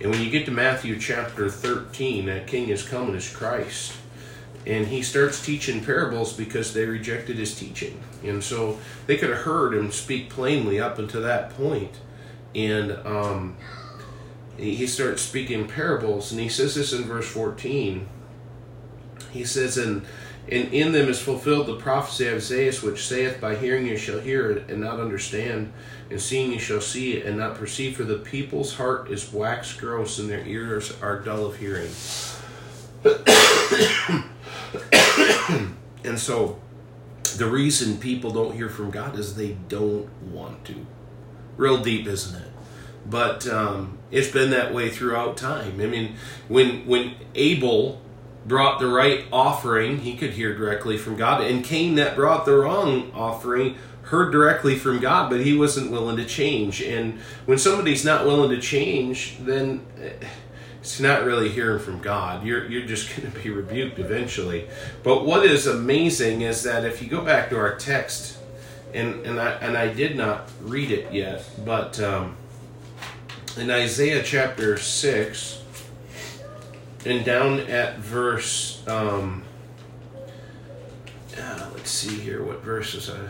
And 0.00 0.10
when 0.10 0.20
you 0.20 0.30
get 0.30 0.46
to 0.46 0.50
Matthew 0.50 0.98
chapter 0.98 1.48
13, 1.48 2.26
that 2.26 2.46
king 2.46 2.68
is 2.68 2.86
coming 2.86 3.14
as 3.14 3.34
Christ. 3.34 3.94
And 4.66 4.86
he 4.86 5.02
starts 5.02 5.44
teaching 5.44 5.84
parables 5.84 6.32
because 6.32 6.72
they 6.74 6.84
rejected 6.86 7.36
his 7.36 7.54
teaching. 7.54 8.00
And 8.22 8.42
so 8.42 8.78
they 9.06 9.16
could 9.16 9.30
have 9.30 9.40
heard 9.40 9.74
him 9.74 9.90
speak 9.90 10.28
plainly 10.28 10.78
up 10.80 10.98
until 10.98 11.22
that 11.22 11.50
point. 11.50 11.98
And 12.54 12.92
um, 13.06 13.56
he 14.56 14.86
starts 14.86 15.22
speaking 15.22 15.66
parables, 15.66 16.30
and 16.30 16.40
he 16.40 16.48
says 16.48 16.74
this 16.74 16.92
in 16.92 17.04
verse 17.04 17.28
14. 17.28 18.06
He 19.30 19.44
says, 19.44 19.78
and, 19.78 20.04
and 20.48 20.72
in 20.72 20.92
them 20.92 21.08
is 21.08 21.20
fulfilled 21.20 21.66
the 21.66 21.76
prophecy 21.76 22.28
of 22.28 22.36
Isaiah, 22.36 22.72
which 22.74 23.06
saith, 23.06 23.40
By 23.40 23.56
hearing 23.56 23.86
you 23.86 23.96
shall 23.96 24.20
hear 24.20 24.50
it, 24.50 24.70
and 24.70 24.80
not 24.80 25.00
understand, 25.00 25.72
and 26.10 26.20
seeing 26.20 26.52
you 26.52 26.58
shall 26.58 26.82
see 26.82 27.14
it, 27.14 27.24
and 27.24 27.38
not 27.38 27.54
perceive, 27.54 27.96
for 27.96 28.04
the 28.04 28.18
people's 28.18 28.74
heart 28.74 29.10
is 29.10 29.32
waxed 29.32 29.80
gross, 29.80 30.18
and 30.18 30.28
their 30.28 30.46
ears 30.46 30.92
are 31.00 31.20
dull 31.20 31.46
of 31.46 31.56
hearing. 31.56 31.90
and 36.04 36.18
so, 36.18 36.60
the 37.36 37.48
reason 37.48 37.96
people 37.96 38.30
don't 38.30 38.54
hear 38.54 38.68
from 38.68 38.90
God 38.90 39.18
is 39.18 39.34
they 39.34 39.56
don't 39.68 40.08
want 40.22 40.64
to. 40.66 40.86
Real 41.56 41.82
deep, 41.82 42.06
isn't 42.06 42.40
it? 42.40 42.51
But 43.04 43.46
um, 43.48 43.98
it's 44.10 44.30
been 44.30 44.50
that 44.50 44.72
way 44.72 44.90
throughout 44.90 45.36
time. 45.36 45.80
I 45.80 45.86
mean, 45.86 46.16
when 46.48 46.86
when 46.86 47.14
Abel 47.34 48.00
brought 48.46 48.80
the 48.80 48.88
right 48.88 49.24
offering, 49.32 50.00
he 50.00 50.16
could 50.16 50.30
hear 50.30 50.56
directly 50.56 50.96
from 50.98 51.16
God, 51.16 51.42
and 51.42 51.64
Cain 51.64 51.96
that 51.96 52.16
brought 52.16 52.44
the 52.44 52.56
wrong 52.56 53.10
offering 53.12 53.76
heard 54.12 54.30
directly 54.30 54.76
from 54.76 55.00
God, 55.00 55.30
but 55.30 55.40
he 55.40 55.56
wasn't 55.56 55.90
willing 55.90 56.16
to 56.16 56.24
change. 56.26 56.82
And 56.82 57.18
when 57.46 57.56
somebody's 57.56 58.04
not 58.04 58.26
willing 58.26 58.50
to 58.50 58.60
change, 58.60 59.36
then 59.40 59.86
eh, 60.00 60.12
it's 60.80 61.00
not 61.00 61.24
really 61.24 61.48
hearing 61.48 61.78
from 61.78 62.00
God. 62.00 62.44
You're 62.44 62.66
you're 62.66 62.86
just 62.86 63.16
going 63.16 63.32
to 63.32 63.38
be 63.38 63.48
rebuked 63.48 63.98
eventually. 63.98 64.68
But 65.02 65.24
what 65.24 65.46
is 65.46 65.66
amazing 65.66 66.42
is 66.42 66.62
that 66.64 66.84
if 66.84 67.00
you 67.00 67.08
go 67.08 67.24
back 67.24 67.48
to 67.50 67.56
our 67.56 67.76
text, 67.76 68.38
and 68.92 69.24
and 69.24 69.40
I 69.40 69.52
and 69.52 69.78
I 69.78 69.92
did 69.92 70.16
not 70.16 70.50
read 70.60 70.90
it 70.90 71.12
yet, 71.12 71.48
but 71.64 71.98
um, 72.00 72.36
in 73.56 73.70
Isaiah 73.70 74.22
chapter 74.22 74.76
six, 74.78 75.62
and 77.04 77.24
down 77.24 77.60
at 77.60 77.98
verse. 77.98 78.86
Um, 78.86 79.42
uh, 81.38 81.70
let's 81.74 81.90
see 81.90 82.14
here, 82.14 82.42
what 82.42 82.62
verses 82.62 83.10
I. 83.10 83.28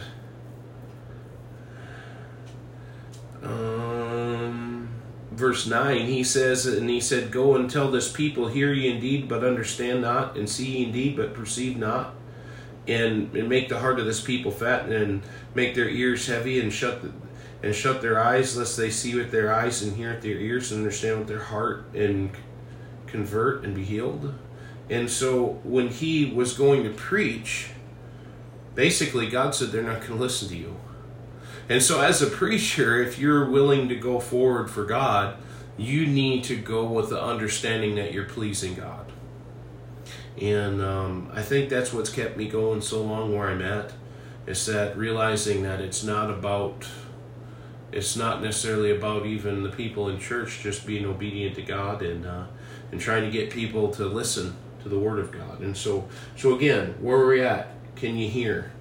Um, 3.46 4.88
verse 5.32 5.66
9, 5.66 6.06
he 6.06 6.22
says, 6.22 6.66
And 6.66 6.88
he 6.88 7.00
said, 7.00 7.30
Go 7.30 7.56
and 7.56 7.70
tell 7.70 7.90
this 7.90 8.10
people, 8.10 8.48
Hear 8.48 8.72
ye 8.72 8.90
indeed, 8.90 9.28
but 9.28 9.44
understand 9.44 10.02
not, 10.02 10.36
and 10.36 10.48
see 10.48 10.78
ye 10.78 10.84
indeed, 10.84 11.16
but 11.16 11.34
perceive 11.34 11.76
not. 11.76 12.14
And, 12.88 13.34
and 13.36 13.48
make 13.48 13.68
the 13.68 13.78
heart 13.78 14.00
of 14.00 14.06
this 14.06 14.20
people 14.20 14.50
fat, 14.50 14.88
and 14.88 15.22
make 15.54 15.74
their 15.74 15.88
ears 15.88 16.26
heavy, 16.26 16.60
and 16.60 16.72
shut 16.72 17.02
the, 17.02 17.12
and 17.62 17.74
shut 17.74 18.02
their 18.02 18.18
eyes, 18.18 18.56
lest 18.56 18.76
they 18.76 18.90
see 18.90 19.14
with 19.14 19.30
their 19.30 19.54
eyes, 19.54 19.82
and 19.82 19.96
hear 19.96 20.12
with 20.12 20.22
their 20.22 20.38
ears, 20.38 20.72
and 20.72 20.80
understand 20.80 21.20
with 21.20 21.28
their 21.28 21.44
heart, 21.44 21.86
and 21.94 22.30
convert 23.06 23.64
and 23.64 23.74
be 23.74 23.84
healed. 23.84 24.34
And 24.90 25.10
so 25.10 25.60
when 25.62 25.88
he 25.88 26.26
was 26.26 26.54
going 26.54 26.82
to 26.84 26.90
preach, 26.90 27.70
basically 28.74 29.28
God 29.28 29.54
said 29.54 29.70
they're 29.70 29.82
not 29.82 30.00
going 30.00 30.12
to 30.12 30.16
listen 30.16 30.48
to 30.48 30.56
you. 30.56 30.76
And 31.68 31.82
so, 31.82 32.00
as 32.00 32.20
a 32.20 32.26
preacher, 32.26 33.00
if 33.00 33.18
you're 33.18 33.48
willing 33.48 33.88
to 33.88 33.94
go 33.94 34.18
forward 34.18 34.68
for 34.68 34.84
God, 34.84 35.36
you 35.78 36.06
need 36.06 36.44
to 36.44 36.56
go 36.56 36.84
with 36.84 37.08
the 37.08 37.22
understanding 37.22 37.94
that 37.94 38.12
you're 38.12 38.24
pleasing 38.24 38.74
God. 38.74 39.12
And 40.40 40.82
um, 40.82 41.30
I 41.32 41.42
think 41.42 41.68
that's 41.68 41.92
what's 41.92 42.10
kept 42.10 42.36
me 42.36 42.48
going 42.48 42.80
so 42.80 43.02
long 43.02 43.36
where 43.36 43.48
I'm 43.48 43.62
at. 43.62 43.92
Is 44.46 44.66
that 44.66 44.96
realizing 44.96 45.62
that 45.62 45.80
it's 45.80 46.02
not 46.02 46.30
about, 46.30 46.86
it's 47.92 48.16
not 48.16 48.42
necessarily 48.42 48.90
about 48.90 49.26
even 49.26 49.62
the 49.62 49.68
people 49.68 50.08
in 50.08 50.18
church 50.18 50.60
just 50.62 50.86
being 50.86 51.04
obedient 51.04 51.54
to 51.56 51.62
God 51.62 52.02
and 52.02 52.26
uh, 52.26 52.44
and 52.90 53.00
trying 53.00 53.22
to 53.22 53.30
get 53.30 53.50
people 53.50 53.90
to 53.92 54.06
listen 54.06 54.54
to 54.82 54.88
the 54.88 54.98
Word 54.98 55.18
of 55.18 55.32
God. 55.32 55.60
And 55.60 55.76
so, 55.76 56.08
so 56.36 56.54
again, 56.54 56.94
where 57.00 57.16
are 57.16 57.28
we 57.28 57.42
at? 57.42 57.68
Can 57.96 58.16
you 58.16 58.28
hear? 58.28 58.72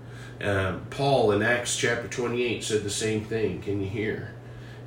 Uh, 0.41 0.77
Paul 0.89 1.31
in 1.31 1.41
Acts 1.41 1.77
chapter 1.77 2.07
28 2.07 2.63
said 2.63 2.83
the 2.83 2.89
same 2.89 3.23
thing. 3.23 3.61
Can 3.61 3.81
you 3.81 3.87
hear? 3.87 4.33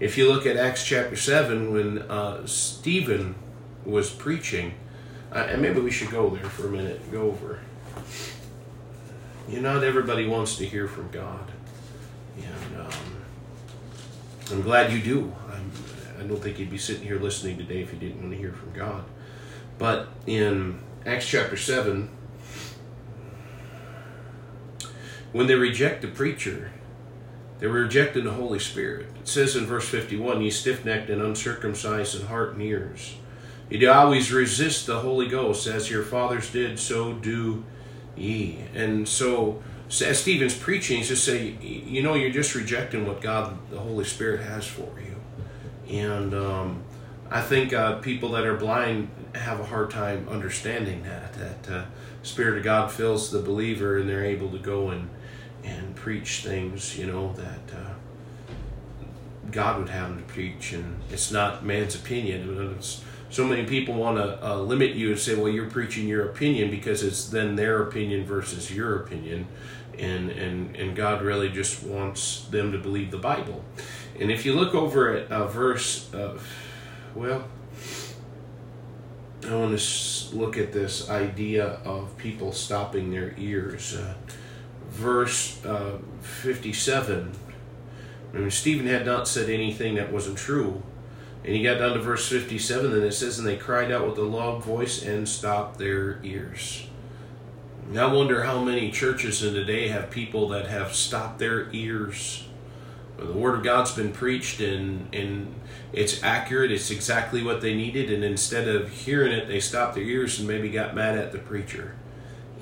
If 0.00 0.18
you 0.18 0.30
look 0.30 0.44
at 0.44 0.56
Acts 0.56 0.84
chapter 0.84 1.16
7, 1.16 1.72
when 1.72 1.98
uh, 2.02 2.46
Stephen 2.46 3.36
was 3.84 4.10
preaching, 4.10 4.74
uh, 5.32 5.46
and 5.48 5.62
maybe 5.62 5.80
we 5.80 5.90
should 5.90 6.10
go 6.10 6.28
there 6.30 6.50
for 6.50 6.66
a 6.66 6.70
minute, 6.70 7.00
and 7.00 7.12
go 7.12 7.22
over. 7.22 7.60
You 9.48 9.60
know, 9.60 9.74
not 9.74 9.84
everybody 9.84 10.26
wants 10.26 10.56
to 10.56 10.66
hear 10.66 10.88
from 10.88 11.10
God. 11.10 11.50
And 12.36 12.80
um, 12.80 13.13
I'm 14.54 14.62
glad 14.62 14.92
you 14.92 15.00
do. 15.00 15.34
I'm, 15.52 15.72
I 16.20 16.22
don't 16.28 16.40
think 16.40 16.60
you'd 16.60 16.70
be 16.70 16.78
sitting 16.78 17.02
here 17.02 17.18
listening 17.18 17.58
today 17.58 17.82
if 17.82 17.92
you 17.92 17.98
didn't 17.98 18.20
want 18.20 18.30
to 18.30 18.38
hear 18.38 18.52
from 18.52 18.72
God. 18.72 19.04
But 19.78 20.10
in 20.28 20.78
Acts 21.04 21.26
chapter 21.26 21.56
7, 21.56 22.08
when 25.32 25.48
they 25.48 25.56
reject 25.56 26.02
the 26.02 26.08
preacher, 26.08 26.70
they 27.58 27.66
were 27.66 27.80
rejecting 27.80 28.22
the 28.22 28.34
Holy 28.34 28.60
Spirit. 28.60 29.08
It 29.18 29.26
says 29.26 29.56
in 29.56 29.66
verse 29.66 29.88
51 29.88 30.40
Ye 30.40 30.50
stiff 30.50 30.84
necked 30.84 31.10
and 31.10 31.20
uncircumcised 31.20 32.20
in 32.20 32.28
heart 32.28 32.52
and 32.52 32.62
ears. 32.62 33.16
Ye 33.68 33.78
do 33.78 33.90
always 33.90 34.30
resist 34.30 34.86
the 34.86 35.00
Holy 35.00 35.26
Ghost, 35.26 35.66
as 35.66 35.90
your 35.90 36.04
fathers 36.04 36.48
did, 36.48 36.78
so 36.78 37.12
do 37.12 37.64
ye. 38.16 38.60
And 38.72 39.08
so, 39.08 39.64
as 40.02 40.18
Stephen's 40.20 40.56
preaching, 40.56 40.98
he's 40.98 41.08
just 41.08 41.24
say, 41.24 41.56
you 41.60 42.02
know, 42.02 42.14
you're 42.14 42.30
just 42.30 42.54
rejecting 42.54 43.06
what 43.06 43.20
God, 43.20 43.56
the 43.70 43.78
Holy 43.78 44.04
Spirit, 44.04 44.40
has 44.40 44.66
for 44.66 44.92
you. 45.00 45.16
And 45.98 46.34
um, 46.34 46.82
I 47.30 47.40
think 47.40 47.72
uh, 47.72 47.98
people 47.98 48.30
that 48.30 48.44
are 48.46 48.56
blind 48.56 49.08
have 49.34 49.60
a 49.60 49.64
hard 49.64 49.90
time 49.90 50.28
understanding 50.28 51.02
that. 51.04 51.34
That 51.34 51.70
uh, 51.70 51.84
Spirit 52.22 52.58
of 52.58 52.64
God 52.64 52.90
fills 52.90 53.30
the 53.30 53.40
believer, 53.40 53.98
and 53.98 54.08
they're 54.08 54.24
able 54.24 54.50
to 54.50 54.58
go 54.58 54.90
and 54.90 55.10
and 55.62 55.96
preach 55.96 56.40
things, 56.40 56.98
you 56.98 57.06
know, 57.06 57.32
that 57.32 57.74
uh, 57.74 57.94
God 59.50 59.78
would 59.78 59.88
have 59.88 60.10
them 60.10 60.18
to 60.18 60.24
preach, 60.24 60.72
and 60.72 61.00
it's 61.10 61.30
not 61.30 61.64
man's 61.64 61.94
opinion. 61.94 62.74
It's, 62.78 63.02
so 63.30 63.44
many 63.44 63.64
people 63.64 63.94
want 63.94 64.16
to 64.18 64.46
uh, 64.46 64.58
limit 64.58 64.94
you 64.94 65.10
and 65.10 65.18
say, 65.18 65.34
"Well, 65.34 65.48
you're 65.48 65.68
preaching 65.68 66.06
your 66.06 66.26
opinion 66.26 66.70
because 66.70 67.02
it's 67.02 67.26
then 67.26 67.56
their 67.56 67.82
opinion 67.82 68.24
versus 68.24 68.70
your 68.70 69.02
opinion," 69.02 69.48
and 69.98 70.30
and 70.30 70.76
and 70.76 70.96
God 70.96 71.22
really 71.22 71.48
just 71.48 71.82
wants 71.82 72.44
them 72.50 72.72
to 72.72 72.78
believe 72.78 73.10
the 73.10 73.18
Bible. 73.18 73.64
And 74.18 74.30
if 74.30 74.46
you 74.46 74.54
look 74.54 74.74
over 74.74 75.16
at 75.16 75.30
uh, 75.30 75.46
verse, 75.48 76.12
uh, 76.14 76.38
well, 77.14 77.48
I 79.48 79.54
want 79.54 79.78
to 79.78 80.36
look 80.36 80.56
at 80.56 80.72
this 80.72 81.10
idea 81.10 81.80
of 81.84 82.16
people 82.16 82.52
stopping 82.52 83.10
their 83.10 83.34
ears. 83.36 83.96
Uh, 83.96 84.14
verse 84.88 85.64
uh, 85.64 85.98
57. 86.22 87.32
I 88.32 88.36
mean, 88.36 88.50
Stephen 88.50 88.86
had 88.86 89.04
not 89.04 89.28
said 89.28 89.50
anything 89.50 89.96
that 89.96 90.12
wasn't 90.12 90.38
true. 90.38 90.82
And 91.44 91.54
he 91.54 91.62
got 91.62 91.78
down 91.78 91.92
to 91.92 92.00
verse 92.00 92.26
57, 92.28 92.92
and 92.92 93.04
it 93.04 93.12
says, 93.12 93.38
And 93.38 93.46
they 93.46 93.56
cried 93.56 93.92
out 93.92 94.08
with 94.08 94.16
a 94.16 94.22
loud 94.22 94.64
voice 94.64 95.04
and 95.04 95.28
stopped 95.28 95.78
their 95.78 96.18
ears. 96.22 96.86
I 97.92 98.06
wonder 98.06 98.42
how 98.42 98.60
many 98.60 98.90
churches 98.90 99.44
in 99.44 99.54
today 99.54 99.88
have 99.88 100.10
people 100.10 100.48
that 100.48 100.66
have 100.66 100.94
stopped 100.94 101.38
their 101.38 101.70
ears. 101.72 102.46
The 103.18 103.32
Word 103.32 103.58
of 103.58 103.62
God's 103.62 103.92
been 103.92 104.10
preached, 104.10 104.60
and, 104.60 105.14
and 105.14 105.54
it's 105.92 106.22
accurate, 106.22 106.72
it's 106.72 106.90
exactly 106.90 107.42
what 107.42 107.60
they 107.60 107.74
needed, 107.74 108.10
and 108.10 108.24
instead 108.24 108.66
of 108.66 108.90
hearing 108.90 109.32
it, 109.32 109.46
they 109.46 109.60
stopped 109.60 109.94
their 109.94 110.02
ears 110.02 110.38
and 110.38 110.48
maybe 110.48 110.70
got 110.70 110.94
mad 110.94 111.16
at 111.16 111.30
the 111.30 111.38
preacher. 111.38 111.94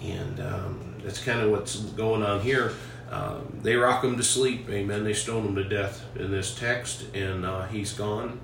And 0.02 0.40
um, 0.40 0.94
that's 1.02 1.22
kind 1.22 1.40
of 1.40 1.50
what's 1.50 1.76
going 1.76 2.22
on 2.22 2.40
here. 2.40 2.74
Um, 3.10 3.60
they 3.62 3.76
rock 3.76 4.04
him 4.04 4.16
to 4.16 4.22
sleep, 4.22 4.68
amen. 4.68 5.04
They 5.04 5.14
stone 5.14 5.46
him 5.46 5.54
to 5.54 5.64
death 5.64 6.04
in 6.16 6.30
this 6.30 6.54
text, 6.54 7.06
and 7.14 7.46
uh, 7.46 7.66
he's 7.66 7.92
gone 7.92 8.40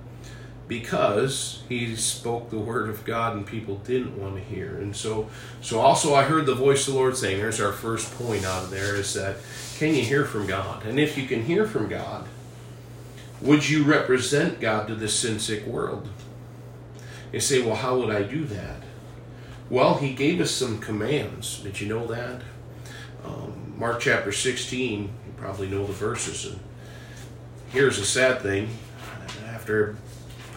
because 0.69 1.63
he 1.67 1.95
spoke 1.95 2.51
the 2.51 2.59
word 2.59 2.89
of 2.89 3.03
God 3.03 3.35
and 3.35 3.45
people 3.45 3.77
didn't 3.77 4.15
want 4.21 4.35
to 4.35 4.41
hear. 4.41 4.77
And 4.77 4.95
so, 4.95 5.27
so 5.61 5.79
also 5.79 6.13
I 6.13 6.23
heard 6.23 6.45
the 6.45 6.53
voice 6.53 6.87
of 6.87 6.93
the 6.93 6.99
Lord 6.99 7.17
saying, 7.17 7.39
there's 7.39 7.59
our 7.59 7.73
first 7.73 8.15
point 8.17 8.45
out 8.45 8.63
of 8.63 8.69
there 8.69 8.95
is 8.95 9.13
that 9.15 9.37
can 9.77 9.95
you 9.95 10.03
hear 10.03 10.25
from 10.25 10.45
God? 10.45 10.85
And 10.85 10.99
if 10.99 11.17
you 11.17 11.27
can 11.27 11.43
hear 11.43 11.65
from 11.65 11.89
God, 11.89 12.27
would 13.41 13.67
you 13.67 13.83
represent 13.83 14.59
God 14.59 14.87
to 14.87 14.95
this 14.95 15.19
sin 15.19 15.39
sick 15.39 15.65
world? 15.65 16.07
You 17.33 17.39
say, 17.39 17.63
well, 17.63 17.75
how 17.75 17.97
would 17.97 18.15
I 18.15 18.21
do 18.21 18.45
that? 18.45 18.83
Well, 19.71 19.95
he 19.95 20.13
gave 20.13 20.39
us 20.39 20.51
some 20.51 20.79
commands. 20.79 21.61
Did 21.61 21.81
you 21.81 21.87
know 21.87 22.05
that? 22.07 22.41
Um, 23.25 23.73
Mark 23.75 24.01
chapter 24.01 24.31
16, 24.31 25.01
you 25.01 25.09
probably 25.35 25.67
know 25.67 25.87
the 25.87 25.93
verses. 25.93 26.45
And 26.45 26.59
here's 27.71 27.97
a 27.97 28.05
sad 28.05 28.41
thing. 28.41 28.69
After 29.47 29.95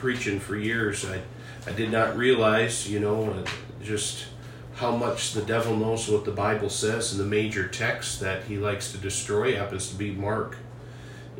preaching 0.03 0.41
for 0.41 0.57
years, 0.57 1.07
I, 1.09 1.23
I 1.65 1.73
did 1.73 1.93
not 1.93 2.17
realize, 2.17 2.91
you 2.91 2.99
know, 2.99 3.45
just 3.81 4.27
how 4.75 4.97
much 4.97 5.33
the 5.33 5.43
devil 5.43 5.77
knows 5.77 6.09
what 6.09 6.25
the 6.25 6.33
Bible 6.33 6.71
says, 6.71 7.13
and 7.13 7.21
the 7.21 7.25
major 7.25 7.69
text 7.69 8.19
that 8.19 8.43
he 8.45 8.59
likes 8.59 8.91
to 8.91 8.99
destroy 8.99 9.55
happens 9.55 9.89
to 9.91 9.95
be 9.95 10.11
Mark. 10.11 10.57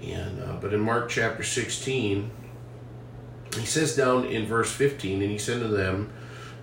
And 0.01 0.41
uh, 0.41 0.59
but 0.61 0.73
in 0.73 0.81
Mark 0.81 1.09
chapter 1.11 1.43
16, 1.43 2.31
He 3.59 3.67
says 3.67 3.97
down 3.97 4.27
in 4.27 4.47
verse 4.47 4.71
15, 4.71 5.21
and 5.23 5.31
he 5.31 5.39
said 5.39 5.59
to 5.59 5.69
them, 5.69 6.13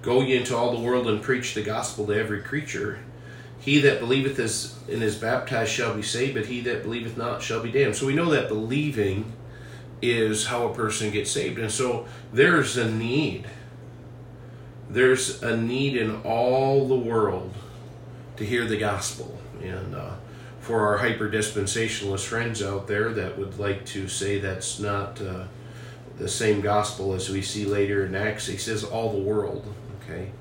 Go 0.02 0.22
ye 0.22 0.38
into 0.38 0.56
all 0.56 0.74
the 0.74 0.82
world 0.82 1.06
and 1.08 1.22
preach 1.22 1.54
the 1.54 1.62
gospel 1.62 2.08
to 2.08 2.14
every 2.14 2.42
creature. 2.42 3.00
He 3.60 3.80
that 3.82 4.00
believeth 4.00 4.40
is, 4.40 4.80
and 4.90 5.04
is 5.04 5.18
baptized 5.18 5.72
shall 5.74 5.94
be 5.94 6.02
saved, 6.02 6.36
but 6.36 6.46
he 6.46 6.62
that 6.62 6.84
believeth 6.84 7.18
not 7.18 7.42
shall 7.42 7.62
be 7.62 7.72
damned. 7.74 7.98
So 7.98 8.06
we 8.08 8.16
know 8.16 8.30
that 8.30 8.48
believing 8.48 9.34
is 10.02 10.48
how 10.48 10.68
a 10.68 10.74
person 10.74 11.12
gets 11.12 11.32
saved. 11.32 11.60
And 11.60 11.72
so 11.72 12.06
there's 12.34 12.78
a 12.78 12.90
need. 12.90 13.48
There's 14.90 15.44
a 15.44 15.56
need 15.56 15.96
in 15.96 16.22
all 16.24 16.88
the 16.88 16.96
world 16.96 17.54
to 18.38 18.46
hear 18.46 18.66
the 18.66 18.78
gospel. 18.78 19.40
And 19.62 19.96
uh, 19.96 20.16
for 20.60 20.88
our 20.88 20.98
hyper 20.98 21.30
dispensationalist 21.30 22.26
friends 22.26 22.62
out 22.64 22.88
there 22.88 23.12
that 23.14 23.38
would 23.38 23.60
like 23.60 23.86
to 23.88 24.08
say 24.08 24.40
that's 24.40 24.80
not 24.80 25.22
uh, 25.22 25.46
the 26.18 26.28
same 26.28 26.62
gospel 26.62 27.14
as 27.14 27.30
we 27.30 27.42
see 27.42 27.66
later 27.66 28.06
in 28.06 28.16
Acts, 28.16 28.48
he 28.48 28.58
says 28.58 28.84
all 28.84 29.12
the 29.12 29.22
world. 29.22 29.74
Okay 30.04 30.32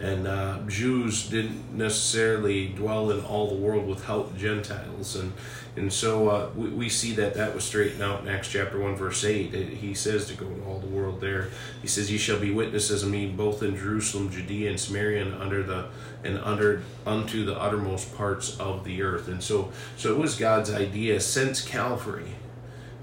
and 0.00 0.26
uh, 0.26 0.58
Jews 0.66 1.28
didn't 1.28 1.76
necessarily 1.76 2.68
dwell 2.68 3.10
in 3.10 3.20
all 3.20 3.48
the 3.48 3.54
world 3.54 3.86
without 3.86 4.36
Gentiles, 4.36 5.14
and 5.16 5.32
and 5.76 5.92
so 5.92 6.28
uh, 6.28 6.50
we, 6.56 6.68
we 6.70 6.88
see 6.88 7.12
that 7.12 7.34
that 7.34 7.54
was 7.54 7.64
straightened 7.64 8.02
out 8.02 8.22
in 8.22 8.28
Acts 8.28 8.48
chapter 8.48 8.78
one 8.78 8.96
verse 8.96 9.24
eight. 9.24 9.52
It, 9.54 9.68
he 9.68 9.92
says 9.94 10.26
to 10.28 10.34
go 10.34 10.48
to 10.48 10.64
all 10.64 10.78
the 10.78 10.86
world 10.86 11.20
there. 11.20 11.50
He 11.82 11.88
says, 11.88 12.10
"Ye 12.10 12.16
shall 12.16 12.40
be 12.40 12.50
witnesses 12.50 13.02
of 13.02 13.10
me 13.10 13.26
both 13.26 13.62
in 13.62 13.76
Jerusalem, 13.76 14.30
Judea, 14.30 14.70
and 14.70 14.80
Samaria, 14.80 15.26
and 15.26 15.34
under 15.34 15.62
the 15.62 15.88
and 16.24 16.38
under 16.38 16.82
unto 17.06 17.44
the 17.44 17.58
uttermost 17.58 18.14
parts 18.16 18.58
of 18.58 18.84
the 18.84 19.02
earth." 19.02 19.28
And 19.28 19.42
so 19.42 19.70
so 19.96 20.12
it 20.12 20.18
was 20.18 20.36
God's 20.36 20.72
idea 20.72 21.20
since 21.20 21.60
Calvary 21.60 22.36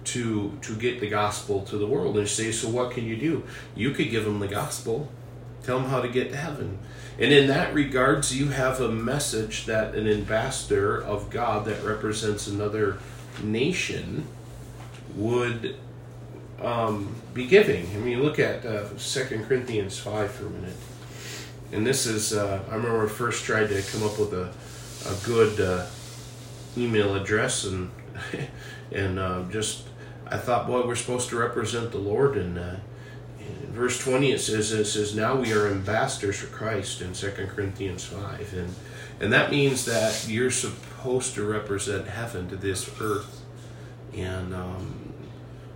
to 0.08 0.58
to 0.62 0.76
get 0.76 1.00
the 1.00 1.10
gospel 1.10 1.62
to 1.64 1.78
the 1.78 1.86
world 1.86 2.18
and 2.18 2.28
say, 2.28 2.52
so 2.52 2.70
what 2.70 2.92
can 2.92 3.06
you 3.06 3.18
do? 3.18 3.44
You 3.76 3.92
could 3.92 4.10
give 4.10 4.24
them 4.24 4.40
the 4.40 4.48
gospel 4.48 5.10
Tell 5.68 5.80
them 5.82 5.90
how 5.90 6.00
to 6.00 6.08
get 6.08 6.30
to 6.30 6.38
heaven. 6.38 6.80
And 7.20 7.34
in 7.34 7.48
that 7.48 7.74
regards, 7.74 8.34
you 8.34 8.48
have 8.52 8.80
a 8.80 8.90
message 8.90 9.66
that 9.66 9.96
an 9.96 10.08
ambassador 10.08 11.04
of 11.04 11.30
God 11.30 11.66
that 11.66 11.84
represents 11.84 12.48
another 12.48 13.00
nation 13.44 14.26
would 15.14 15.76
um, 16.62 17.14
be 17.34 17.46
giving. 17.46 17.86
I 17.94 17.98
mean, 17.98 18.24
look 18.24 18.40
at 18.40 18.66
uh, 18.66 18.88
Corinthians 19.46 20.00
5 20.00 20.32
for 20.32 20.48
a 20.48 20.50
minute. 20.50 20.78
And 21.74 21.86
this 21.86 22.06
is, 22.06 22.32
uh, 22.32 22.64
I 22.72 22.76
remember 22.76 23.04
I 23.04 23.10
first 23.10 23.44
tried 23.44 23.68
to 23.68 23.82
come 23.92 24.04
up 24.04 24.18
with 24.18 24.34
a, 24.34 24.54
a 25.06 25.26
good 25.26 25.60
uh, 25.60 25.86
email 26.78 27.14
address 27.14 27.66
and, 27.66 27.92
and 28.94 29.20
uh, 29.20 29.44
just, 29.52 29.84
I 30.28 30.38
thought, 30.38 30.66
boy, 30.66 30.88
we're 30.88 30.96
supposed 30.96 31.28
to 31.32 31.36
represent 31.38 31.92
the 31.92 31.98
Lord 31.98 32.38
and 32.38 32.58
uh, 32.58 32.76
verse 33.70 34.00
20 34.00 34.32
it 34.32 34.40
says 34.40 34.72
it 34.72 34.86
says 34.86 35.16
now 35.16 35.36
we 35.36 35.54
are 35.54 35.68
ambassadors 35.68 36.38
for 36.38 36.48
christ 36.48 37.02
in 37.02 37.14
2 37.14 37.32
corinthians 37.54 38.04
5 38.06 38.54
and 38.54 38.74
and 39.20 39.34
that 39.34 39.52
means 39.52 39.86
that 39.86 40.28
you're 40.28 40.52
supposed 40.52 41.34
to 41.36 41.44
represent 41.44 42.08
heaven 42.08 42.48
to 42.50 42.56
this 42.56 42.90
earth. 43.02 43.44
And 44.16 44.54
um, 44.54 45.14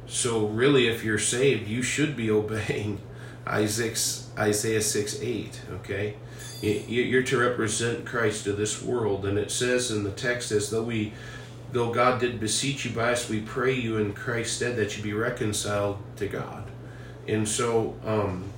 so 0.07 0.45
really 0.47 0.87
if 0.87 1.03
you're 1.03 1.19
saved 1.19 1.67
you 1.67 1.81
should 1.81 2.15
be 2.15 2.29
obeying 2.31 3.01
isaiah, 3.47 3.95
isaiah 4.37 4.81
6 4.81 5.21
8 5.21 5.61
okay? 5.71 6.15
You're 6.61 7.23
to 7.23 7.39
represent 7.39 8.05
christ 8.05 8.43
to 8.43 8.53
this 8.53 8.83
world 8.83 9.25
and 9.25 9.39
it 9.39 9.49
says 9.49 9.89
in 9.89 10.03
the 10.03 10.11
text 10.11 10.51
as 10.51 10.69
though 10.69 10.83
we 10.83 11.13
though 11.71 11.91
god 11.91 12.19
did 12.19 12.39
beseech 12.39 12.85
you 12.85 12.91
by 12.91 13.13
us 13.13 13.27
we 13.27 13.41
pray 13.41 13.73
you 13.73 13.97
in 13.97 14.13
christ's 14.13 14.57
stead 14.57 14.75
that 14.75 14.95
you 14.95 15.01
be 15.01 15.13
reconciled 15.13 15.97
to 16.17 16.27
god 16.27 16.70
and 17.27 17.47
so, 17.47 17.95
um, 18.05 18.51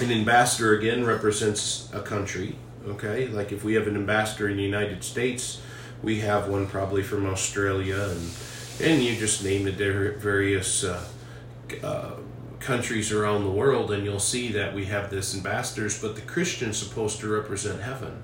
an 0.00 0.10
ambassador 0.10 0.76
again 0.76 1.04
represents 1.04 1.88
a 1.92 2.00
country. 2.00 2.56
Okay, 2.86 3.28
like 3.28 3.52
if 3.52 3.64
we 3.64 3.74
have 3.74 3.86
an 3.86 3.96
ambassador 3.96 4.48
in 4.48 4.56
the 4.56 4.62
United 4.62 5.02
States, 5.02 5.60
we 6.02 6.20
have 6.20 6.48
one 6.48 6.66
probably 6.66 7.02
from 7.02 7.26
Australia, 7.26 8.08
and 8.10 8.30
and 8.80 9.02
you 9.02 9.16
just 9.16 9.42
name 9.42 9.64
the 9.64 9.72
various 10.18 10.84
uh, 10.84 11.02
uh, 11.82 12.10
countries 12.60 13.10
around 13.10 13.44
the 13.44 13.50
world, 13.50 13.90
and 13.90 14.04
you'll 14.04 14.18
see 14.18 14.52
that 14.52 14.74
we 14.74 14.84
have 14.86 15.10
this 15.10 15.34
ambassadors. 15.34 16.00
But 16.00 16.14
the 16.14 16.22
Christian's 16.22 16.76
supposed 16.76 17.20
to 17.20 17.28
represent 17.28 17.80
heaven, 17.80 18.22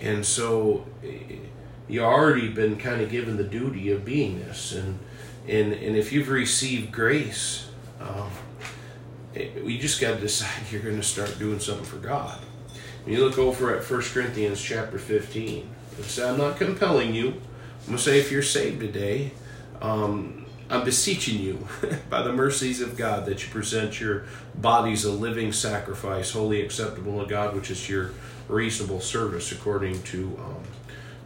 and 0.00 0.26
so 0.26 0.84
eh, 1.02 1.36
you 1.88 2.02
already 2.02 2.48
been 2.48 2.76
kind 2.76 3.00
of 3.00 3.10
given 3.10 3.38
the 3.38 3.44
duty 3.44 3.90
of 3.92 4.04
being 4.04 4.40
this, 4.40 4.72
and 4.72 4.98
and 5.48 5.72
and 5.72 5.96
if 5.96 6.12
you've 6.12 6.28
received 6.28 6.92
grace. 6.92 7.68
Um, 7.98 8.30
you 9.34 9.78
just 9.78 10.00
got 10.00 10.14
to 10.14 10.20
decide 10.20 10.50
you're 10.70 10.82
going 10.82 10.96
to 10.96 11.02
start 11.02 11.38
doing 11.38 11.60
something 11.60 11.84
for 11.84 11.98
God. 11.98 12.38
When 13.04 13.14
you 13.14 13.24
look 13.24 13.38
over 13.38 13.74
at 13.74 13.88
1 13.88 14.02
Corinthians 14.02 14.60
chapter 14.60 14.98
15, 14.98 15.68
it 15.98 16.04
says, 16.04 16.18
I'm 16.30 16.38
not 16.38 16.56
compelling 16.56 17.14
you. 17.14 17.28
I'm 17.28 17.86
going 17.86 17.96
to 17.96 17.98
say 17.98 18.18
if 18.18 18.30
you're 18.30 18.42
saved 18.42 18.80
today, 18.80 19.32
um, 19.80 20.46
I'm 20.68 20.84
beseeching 20.84 21.40
you 21.40 21.66
by 22.10 22.22
the 22.22 22.32
mercies 22.32 22.80
of 22.80 22.96
God 22.96 23.26
that 23.26 23.42
you 23.42 23.50
present 23.50 24.00
your 24.00 24.24
bodies 24.54 25.04
a 25.04 25.12
living 25.12 25.52
sacrifice, 25.52 26.32
wholly 26.32 26.60
acceptable 26.62 27.20
to 27.22 27.28
God, 27.28 27.54
which 27.54 27.70
is 27.70 27.88
your 27.88 28.12
reasonable 28.48 29.00
service, 29.00 29.50
according 29.50 30.02
to 30.04 30.38
um, 30.38 30.62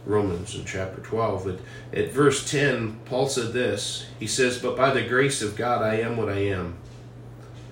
Romans 0.05 0.55
in 0.55 0.65
chapter 0.65 1.01
12. 1.01 1.47
At, 1.47 1.59
at 1.93 2.11
verse 2.11 2.49
10, 2.49 2.99
Paul 3.05 3.27
said 3.27 3.51
this 3.53 4.07
He 4.19 4.27
says, 4.27 4.59
But 4.59 4.77
by 4.77 4.91
the 4.91 5.03
grace 5.03 5.41
of 5.41 5.55
God 5.55 5.81
I 5.81 5.95
am 5.95 6.17
what 6.17 6.29
I 6.29 6.39
am 6.39 6.77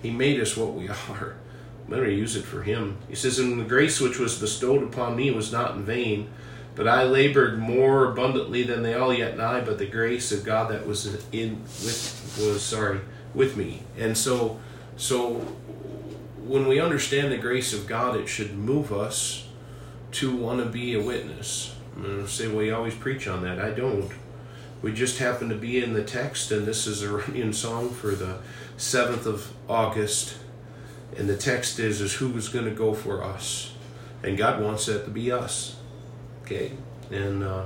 he 0.03 0.11
made 0.11 0.39
us 0.39 0.55
what 0.55 0.73
we 0.73 0.87
are. 0.87 1.35
Going 1.89 2.05
to 2.05 2.13
use 2.13 2.35
it 2.35 2.43
for 2.43 2.63
Him. 2.63 2.97
He 3.07 3.15
says, 3.15 3.37
And 3.39 3.59
the 3.59 3.65
grace 3.65 3.99
which 3.99 4.17
was 4.17 4.39
bestowed 4.39 4.83
upon 4.83 5.15
me 5.15 5.29
was 5.31 5.51
not 5.51 5.75
in 5.75 5.83
vain, 5.83 6.29
but 6.75 6.87
I 6.87 7.03
labored 7.03 7.59
more 7.59 8.11
abundantly 8.11 8.63
than 8.63 8.81
they 8.81 8.95
all 8.95 9.13
yet 9.13 9.37
nigh, 9.37 9.61
but 9.61 9.77
the 9.77 9.85
grace 9.85 10.31
of 10.31 10.43
God 10.43 10.71
that 10.71 10.87
was 10.87 11.05
in 11.31 11.61
with 11.61 12.39
was 12.41 12.63
sorry 12.63 13.01
with 13.35 13.55
me. 13.57 13.83
And 13.97 14.17
so 14.17 14.59
so 14.97 15.35
when 16.45 16.67
we 16.67 16.79
understand 16.79 17.31
the 17.31 17.37
grace 17.37 17.73
of 17.73 17.87
God, 17.87 18.17
it 18.17 18.27
should 18.27 18.57
move 18.57 18.91
us 18.91 19.47
to 20.13 20.35
want 20.35 20.59
to 20.59 20.65
be 20.65 20.95
a 20.95 21.01
witness. 21.01 21.75
Say, 22.27 22.47
well, 22.47 22.63
you 22.63 22.75
always 22.75 22.95
preach 22.95 23.27
on 23.27 23.43
that. 23.43 23.59
I 23.59 23.71
don't. 23.71 24.11
We 24.81 24.93
just 24.93 25.19
happen 25.19 25.49
to 25.49 25.55
be 25.55 25.81
in 25.81 25.93
the 25.93 26.03
text, 26.03 26.51
and 26.51 26.65
this 26.65 26.87
is 26.87 27.03
a 27.03 27.11
running 27.17 27.53
song 27.53 27.91
for 27.91 28.11
the 28.11 28.39
7th 28.77 29.25
of 29.25 29.51
August. 29.69 30.37
And 31.17 31.29
the 31.29 31.37
text 31.37 31.79
is, 31.79 32.01
is 32.01 32.13
who 32.15 32.35
is 32.37 32.49
going 32.49 32.65
to 32.65 32.71
go 32.71 32.93
for 32.93 33.23
us. 33.23 33.73
And 34.23 34.37
God 34.37 34.61
wants 34.61 34.85
that 34.87 35.05
to 35.05 35.11
be 35.11 35.31
us. 35.31 35.75
Okay? 36.43 36.71
And, 37.11 37.43
uh, 37.43 37.65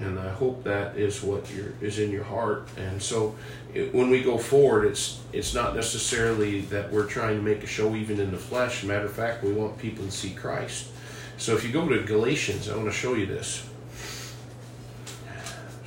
and 0.00 0.18
I 0.18 0.30
hope 0.30 0.64
that 0.64 0.96
is 0.96 1.22
what 1.22 1.48
your, 1.54 1.72
is 1.80 1.98
in 1.98 2.10
your 2.10 2.24
heart. 2.24 2.68
And 2.76 3.00
so 3.00 3.36
it, 3.72 3.94
when 3.94 4.10
we 4.10 4.22
go 4.22 4.38
forward, 4.38 4.86
it's, 4.86 5.20
it's 5.32 5.54
not 5.54 5.76
necessarily 5.76 6.62
that 6.62 6.90
we're 6.90 7.06
trying 7.06 7.36
to 7.36 7.42
make 7.42 7.62
a 7.62 7.66
show 7.66 7.94
even 7.94 8.18
in 8.18 8.30
the 8.32 8.38
flesh. 8.38 8.82
Matter 8.82 9.04
of 9.04 9.12
fact, 9.12 9.44
we 9.44 9.52
want 9.52 9.78
people 9.78 10.04
to 10.04 10.10
see 10.10 10.30
Christ. 10.30 10.88
So 11.36 11.54
if 11.54 11.64
you 11.64 11.72
go 11.72 11.88
to 11.88 12.02
Galatians, 12.02 12.68
I 12.68 12.76
want 12.76 12.88
to 12.88 12.92
show 12.92 13.14
you 13.14 13.26
this 13.26 13.68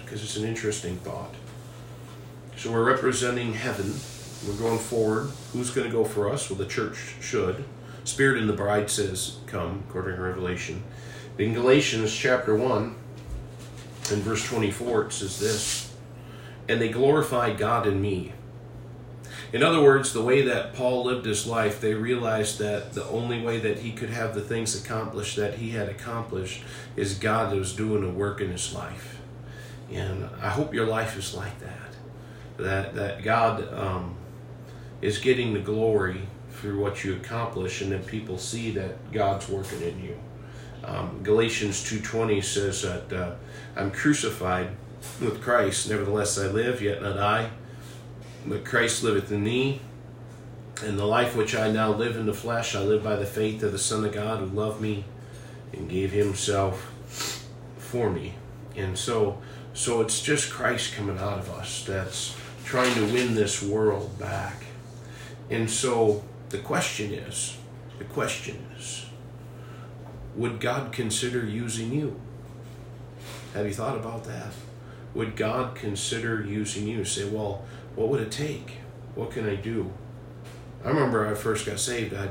because 0.08 0.24
it's 0.24 0.38
an 0.38 0.46
interesting 0.46 0.98
thought. 0.98 1.34
So 2.56 2.72
we're 2.72 2.86
representing 2.86 3.54
heaven. 3.54 3.94
We're 4.46 4.56
going 4.56 4.80
forward. 4.80 5.32
Who's 5.54 5.72
going 5.72 5.88
to 5.88 5.94
go 5.94 6.04
for 6.04 6.30
us? 6.30 6.50
Well, 6.50 6.60
the 6.60 6.66
church 6.66 7.16
should. 7.22 7.64
Spirit 8.04 8.40
and 8.40 8.50
the 8.50 8.54
bride 8.54 8.90
says, 8.90 9.38
Come, 9.48 9.84
according 9.88 10.16
to 10.16 10.22
Revelation. 10.22 10.84
In 11.38 11.54
Galatians 11.54 12.14
chapter 12.14 12.56
1 12.56 12.96
and 14.12 14.22
verse 14.24 14.46
24, 14.48 15.06
it 15.06 15.14
says 15.14 15.40
this 15.40 15.94
And 16.68 16.80
they 16.80 16.90
glorified 16.90 17.58
God 17.58 17.88
in 17.88 18.02
me. 18.02 18.34
In 19.54 19.64
other 19.64 19.82
words, 19.82 20.14
the 20.14 20.22
way 20.22 20.42
that 20.42 20.74
Paul 20.74 21.06
lived 21.06 21.26
his 21.26 21.48
life, 21.48 21.80
they 21.80 21.94
realized 21.94 22.60
that 22.60 22.94
the 22.94 23.06
only 23.06 23.42
way 23.42 23.60
that 23.60 23.80
he 23.80 23.92
could 23.92 24.10
have 24.10 24.36
the 24.36 24.42
things 24.42 24.80
accomplished 24.80 25.38
that 25.38 25.56
he 25.56 25.72
had 25.72 25.88
accomplished 25.88 26.64
is 26.96 27.14
God 27.14 27.56
was 27.56 27.74
doing 27.74 28.04
a 28.04 28.10
work 28.10 28.42
in 28.42 28.52
his 28.52 28.74
life. 28.74 29.20
And 29.92 30.30
I 30.42 30.50
hope 30.50 30.74
your 30.74 30.86
life 30.86 31.18
is 31.18 31.34
like 31.34 31.60
that. 31.60 31.74
That 32.58 32.96
that 32.96 33.24
God 33.24 33.74
um, 33.74 34.16
is 35.02 35.18
getting 35.20 35.54
the 35.54 35.60
glory 35.60 36.22
through 36.52 36.80
what 36.80 37.04
you 37.04 37.16
accomplish, 37.16 37.82
and 37.82 37.92
that 37.92 38.08
people 38.08 38.38
see 38.38 38.72
that 38.72 39.12
God's 39.12 39.48
working 39.48 39.82
in 39.82 40.04
you. 40.04 40.18
Um, 40.84 41.22
Galatians 41.24 41.84
two 41.84 42.00
twenty 42.00 42.42
says 42.42 42.82
that 42.82 43.14
uh, 43.14 43.36
I'm 43.76 43.92
crucified 43.92 44.70
with 45.22 45.42
Christ. 45.42 45.90
Nevertheless, 45.90 46.40
I 46.40 46.48
live, 46.48 46.82
yet 46.82 47.02
not 47.02 47.18
I, 47.18 47.50
but 48.46 48.66
Christ 48.66 49.04
liveth 49.04 49.32
in 49.32 49.44
me. 49.44 49.82
And 50.84 50.98
the 50.98 51.06
life 51.06 51.36
which 51.36 51.56
I 51.56 51.72
now 51.72 51.92
live 51.92 52.16
in 52.16 52.28
the 52.28 52.34
flesh, 52.34 52.76
I 52.76 52.82
live 52.82 53.04
by 53.04 53.16
the 53.16 53.26
faith 53.26 53.64
of 53.64 53.72
the 53.72 53.80
Son 53.80 54.06
of 54.06 54.14
God 54.14 54.40
who 54.40 54.46
loved 54.46 54.80
me 54.80 55.06
and 55.74 55.90
gave 55.90 56.12
Himself 56.12 56.94
for 57.78 58.10
me. 58.10 58.36
And 58.76 58.98
so 58.98 59.40
so 59.74 60.02
it's 60.02 60.22
just 60.22 60.52
Christ 60.52 60.96
coming 60.96 61.18
out 61.18 61.40
of 61.40 61.50
us 61.52 61.84
that's 61.84 62.36
trying 62.64 62.94
to 62.96 63.14
win 63.14 63.36
this 63.36 63.62
world 63.62 64.18
back. 64.20 64.64
And 65.50 65.70
so 65.70 66.24
the 66.50 66.58
question 66.60 67.14
is, 67.14 67.58
the 67.98 68.06
question 68.06 68.66
is, 68.78 69.06
would 70.36 70.60
God 70.60 70.92
consider 70.92 71.46
using 71.46 71.92
you? 71.94 72.20
Have 73.54 73.66
you 73.66 73.74
thought 73.74 73.98
about 73.98 74.26
that? 74.26 74.54
Would 75.14 75.36
God 75.36 75.74
consider 75.74 76.44
using 76.44 76.88
you? 76.88 77.04
Say, 77.04 77.28
well, 77.28 77.66
what 77.96 78.10
would 78.10 78.22
it 78.22 78.32
take? 78.32 78.74
What 79.16 79.32
can 79.32 79.50
I 79.50 79.56
do? 79.56 79.92
I 80.86 80.90
remember 80.90 81.28
I 81.28 81.34
first 81.34 81.66
got 81.66 81.80
saved, 81.80 82.14
I 82.14 82.28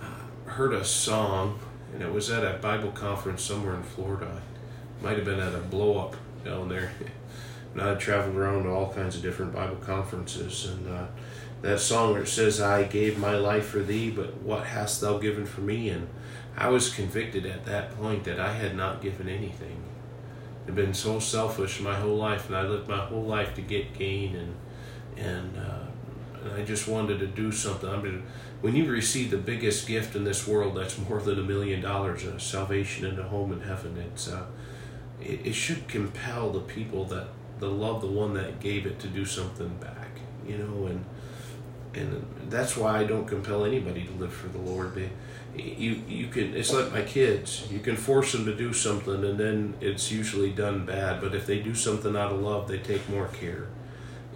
uh, 0.00 0.50
heard 0.50 0.72
a 0.72 0.84
song, 0.84 1.60
and 1.94 2.02
it 2.02 2.12
was 2.12 2.30
at 2.30 2.42
a 2.42 2.58
Bible 2.58 2.90
conference 2.90 3.42
somewhere 3.42 3.76
in 3.76 3.82
Florida. 3.82 4.42
Might 5.00 5.16
have 5.16 5.24
been 5.24 5.38
at 5.38 5.54
a 5.54 5.58
blow 5.58 5.98
up 5.98 6.16
down 6.44 6.68
there. 6.68 6.92
and 7.72 7.82
I 7.82 7.94
traveled 7.94 8.34
around 8.34 8.64
to 8.64 8.70
all 8.70 8.92
kinds 8.92 9.16
of 9.16 9.22
different 9.22 9.54
Bible 9.54 9.76
conferences, 9.76 10.66
and 10.66 10.88
uh, 10.88 11.06
that 11.62 11.80
song 11.80 12.12
where 12.12 12.22
it 12.22 12.28
says, 12.28 12.60
I 12.60 12.84
gave 12.84 13.18
my 13.18 13.36
life 13.36 13.66
for 13.66 13.80
thee, 13.80 14.10
but 14.10 14.40
what 14.42 14.66
hast 14.66 15.00
thou 15.00 15.18
given 15.18 15.46
for 15.46 15.62
me? 15.62 15.88
And 15.88 16.08
I 16.56 16.68
was 16.68 16.92
convicted 16.92 17.46
at 17.46 17.64
that 17.66 17.96
point 17.98 18.24
that 18.24 18.38
I 18.38 18.52
had 18.52 18.76
not 18.76 19.02
given 19.02 19.28
anything. 19.28 19.82
I'd 20.66 20.74
been 20.74 20.94
so 20.94 21.18
selfish 21.18 21.80
my 21.80 21.94
whole 21.94 22.16
life, 22.16 22.48
and 22.48 22.56
I 22.56 22.62
lived 22.62 22.88
my 22.88 22.98
whole 22.98 23.22
life 23.22 23.54
to 23.54 23.62
get 23.62 23.96
gain, 23.96 24.34
and 24.34 24.54
and, 25.16 25.56
uh, 25.56 25.86
and 26.42 26.52
I 26.52 26.64
just 26.64 26.86
wanted 26.88 27.20
to 27.20 27.26
do 27.26 27.50
something. 27.50 27.88
I 27.88 27.96
mean, 27.96 28.22
when 28.60 28.76
you 28.76 28.90
receive 28.90 29.30
the 29.30 29.38
biggest 29.38 29.86
gift 29.86 30.14
in 30.14 30.24
this 30.24 30.46
world, 30.46 30.76
that's 30.76 30.98
more 30.98 31.20
than 31.20 31.38
a 31.38 31.42
million 31.42 31.80
dollars, 31.80 32.24
a 32.24 32.38
salvation 32.38 33.06
and 33.06 33.18
a 33.18 33.22
home 33.22 33.52
in 33.52 33.60
heaven. 33.60 33.96
It's 33.96 34.28
uh, 34.28 34.44
it, 35.20 35.46
it 35.46 35.52
should 35.54 35.88
compel 35.88 36.50
the 36.50 36.60
people 36.60 37.04
that 37.06 37.28
the 37.58 37.68
love 37.68 38.02
the 38.02 38.08
one 38.08 38.34
that 38.34 38.60
gave 38.60 38.86
it 38.86 38.98
to 39.00 39.08
do 39.08 39.24
something 39.24 39.76
back, 39.76 40.10
you 40.46 40.58
know, 40.58 40.86
and 40.86 41.04
and 41.96 42.26
that's 42.50 42.76
why 42.76 42.98
I 42.98 43.04
don't 43.04 43.26
compel 43.26 43.64
anybody 43.64 44.04
to 44.04 44.12
live 44.12 44.32
for 44.32 44.48
the 44.48 44.58
Lord. 44.58 44.94
They, 44.94 45.10
you 45.56 46.02
you 46.08 46.26
can 46.28 46.54
it's 46.54 46.72
like 46.72 46.92
my 46.92 47.02
kids. 47.02 47.66
You 47.70 47.80
can 47.80 47.96
force 47.96 48.32
them 48.32 48.44
to 48.44 48.54
do 48.54 48.72
something, 48.72 49.24
and 49.24 49.38
then 49.38 49.74
it's 49.80 50.10
usually 50.12 50.50
done 50.50 50.84
bad. 50.84 51.20
But 51.20 51.34
if 51.34 51.46
they 51.46 51.60
do 51.60 51.74
something 51.74 52.16
out 52.16 52.32
of 52.32 52.40
love, 52.40 52.68
they 52.68 52.78
take 52.78 53.08
more 53.08 53.28
care, 53.28 53.68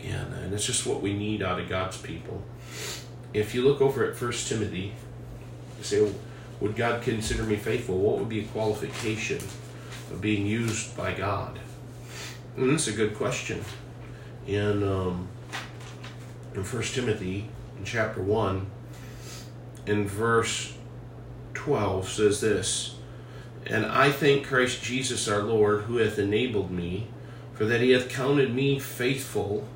and 0.02 0.32
and 0.34 0.54
it's 0.54 0.66
just 0.66 0.86
what 0.86 1.02
we 1.02 1.12
need 1.12 1.42
out 1.42 1.60
of 1.60 1.68
God's 1.68 1.98
people. 1.98 2.42
If 3.32 3.54
you 3.54 3.62
look 3.62 3.80
over 3.80 4.04
at 4.04 4.16
First 4.16 4.48
Timothy, 4.48 4.92
you 5.78 5.84
say, 5.84 6.12
would 6.60 6.74
God 6.74 7.02
consider 7.02 7.44
me 7.44 7.56
faithful? 7.56 7.96
What 7.96 8.18
would 8.18 8.28
be 8.28 8.40
a 8.40 8.44
qualification 8.44 9.38
of 10.10 10.20
being 10.20 10.46
used 10.46 10.96
by 10.96 11.14
God? 11.14 11.58
And 12.56 12.72
that's 12.72 12.88
a 12.88 12.92
good 12.92 13.14
question. 13.14 13.64
And 14.48 14.82
um, 14.82 15.28
in 16.54 16.64
First 16.64 16.94
Timothy, 16.94 17.48
in 17.78 17.84
chapter 17.84 18.22
one, 18.22 18.66
in 19.86 20.06
verse 20.06 20.74
twelve, 21.54 22.08
says 22.08 22.40
this: 22.40 22.96
"And 23.66 23.86
I 23.86 24.10
thank 24.10 24.46
Christ 24.46 24.82
Jesus 24.82 25.28
our 25.28 25.42
Lord, 25.42 25.82
who 25.82 25.96
hath 25.96 26.18
enabled 26.18 26.70
me, 26.70 27.08
for 27.54 27.64
that 27.66 27.80
He 27.80 27.90
hath 27.90 28.08
counted 28.08 28.54
me 28.54 28.78
faithful." 28.78 29.66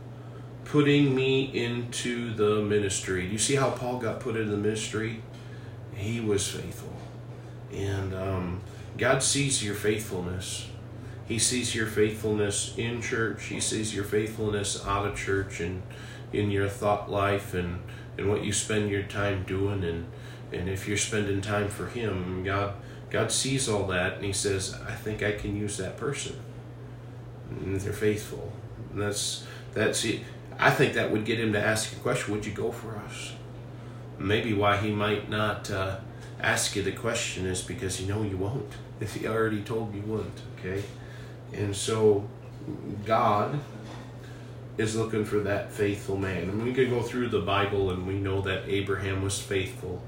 Putting 0.65 1.15
me 1.15 1.43
into 1.55 2.35
the 2.35 2.63
ministry. 2.63 3.27
Do 3.27 3.33
you 3.33 3.39
see 3.39 3.55
how 3.55 3.71
Paul 3.71 3.99
got 3.99 4.19
put 4.19 4.35
into 4.35 4.51
the 4.51 4.57
ministry? 4.57 5.21
He 5.95 6.21
was 6.21 6.49
faithful. 6.49 6.97
And 7.71 8.15
um, 8.15 8.61
God 8.97 9.23
sees 9.23 9.63
your 9.63 9.75
faithfulness. 9.75 10.67
He 11.27 11.39
sees 11.39 11.75
your 11.75 11.87
faithfulness 11.87 12.75
in 12.79 13.03
church. 13.03 13.45
He 13.45 13.61
sees 13.61 13.95
your 13.95 14.05
faithfulness 14.05 14.85
out 14.87 15.07
of 15.07 15.17
church 15.17 15.61
and 15.61 15.83
in 16.35 16.51
your 16.51 16.69
thought 16.69 17.11
life 17.11 17.55
and, 17.55 17.81
and 18.19 18.29
what 18.29 18.45
you 18.45 18.53
spend 18.53 18.91
your 18.91 19.03
time 19.03 19.45
doing 19.45 19.85
and 19.85 20.07
and 20.53 20.69
if 20.69 20.87
you're 20.87 20.97
spending 20.97 21.41
time 21.41 21.69
for 21.69 21.87
him, 21.87 22.45
God 22.45 22.75
God 23.11 23.31
sees 23.31 23.69
all 23.69 23.87
that 23.89 24.15
and 24.15 24.25
he 24.25 24.33
says, 24.33 24.77
I 24.89 24.93
think 24.93 25.23
I 25.23 25.33
can 25.33 25.57
use 25.57 25.77
that 25.77 25.97
person. 25.97 26.37
And 27.51 27.81
they're 27.81 27.93
faithful. 27.93 28.53
And 28.93 29.03
that's 29.03 29.47
that's 29.73 30.05
it. 30.05 30.21
I 30.59 30.71
think 30.71 30.95
that 30.95 31.11
would 31.11 31.25
get 31.25 31.41
him 31.41 31.53
to 31.53 31.61
ask 31.61 31.93
a 31.93 31.97
question, 31.97 32.33
would 32.35 32.47
you 32.47 32.53
go 32.53 32.71
for 32.71 32.97
us? 32.97 33.33
Maybe 34.19 34.53
why 34.53 34.77
he 34.77 34.91
might 34.91 35.29
not 35.29 35.71
uh, 35.71 35.99
ask 36.41 36.77
you 36.77 36.83
the 36.83 36.93
question 36.93 37.47
is 37.47 37.63
because 37.63 38.01
you 38.01 38.07
know 38.07 38.23
you 38.23 38.37
won't. 38.37 38.73
If 39.01 39.15
he 39.15 39.27
already 39.27 39.63
told 39.63 39.95
you 39.95 40.03
wouldn't, 40.03 40.41
okay? 40.59 40.85
And 41.53 41.75
so 41.75 42.29
God 43.05 43.59
is 44.77 44.97
looking 44.97 45.25
for 45.25 45.41
that 45.41 45.73
faithful 45.73 46.17
man. 46.17 46.49
And 46.49 46.63
we 46.63 46.73
could 46.73 46.91
go 46.91 47.03
through 47.03 47.29
the 47.29 47.41
Bible 47.41 47.91
and 47.91 48.07
we 48.07 48.15
know 48.15 48.41
that 48.43 48.69
Abraham 48.69 49.23
was 49.23 49.41
faithful 49.41 50.03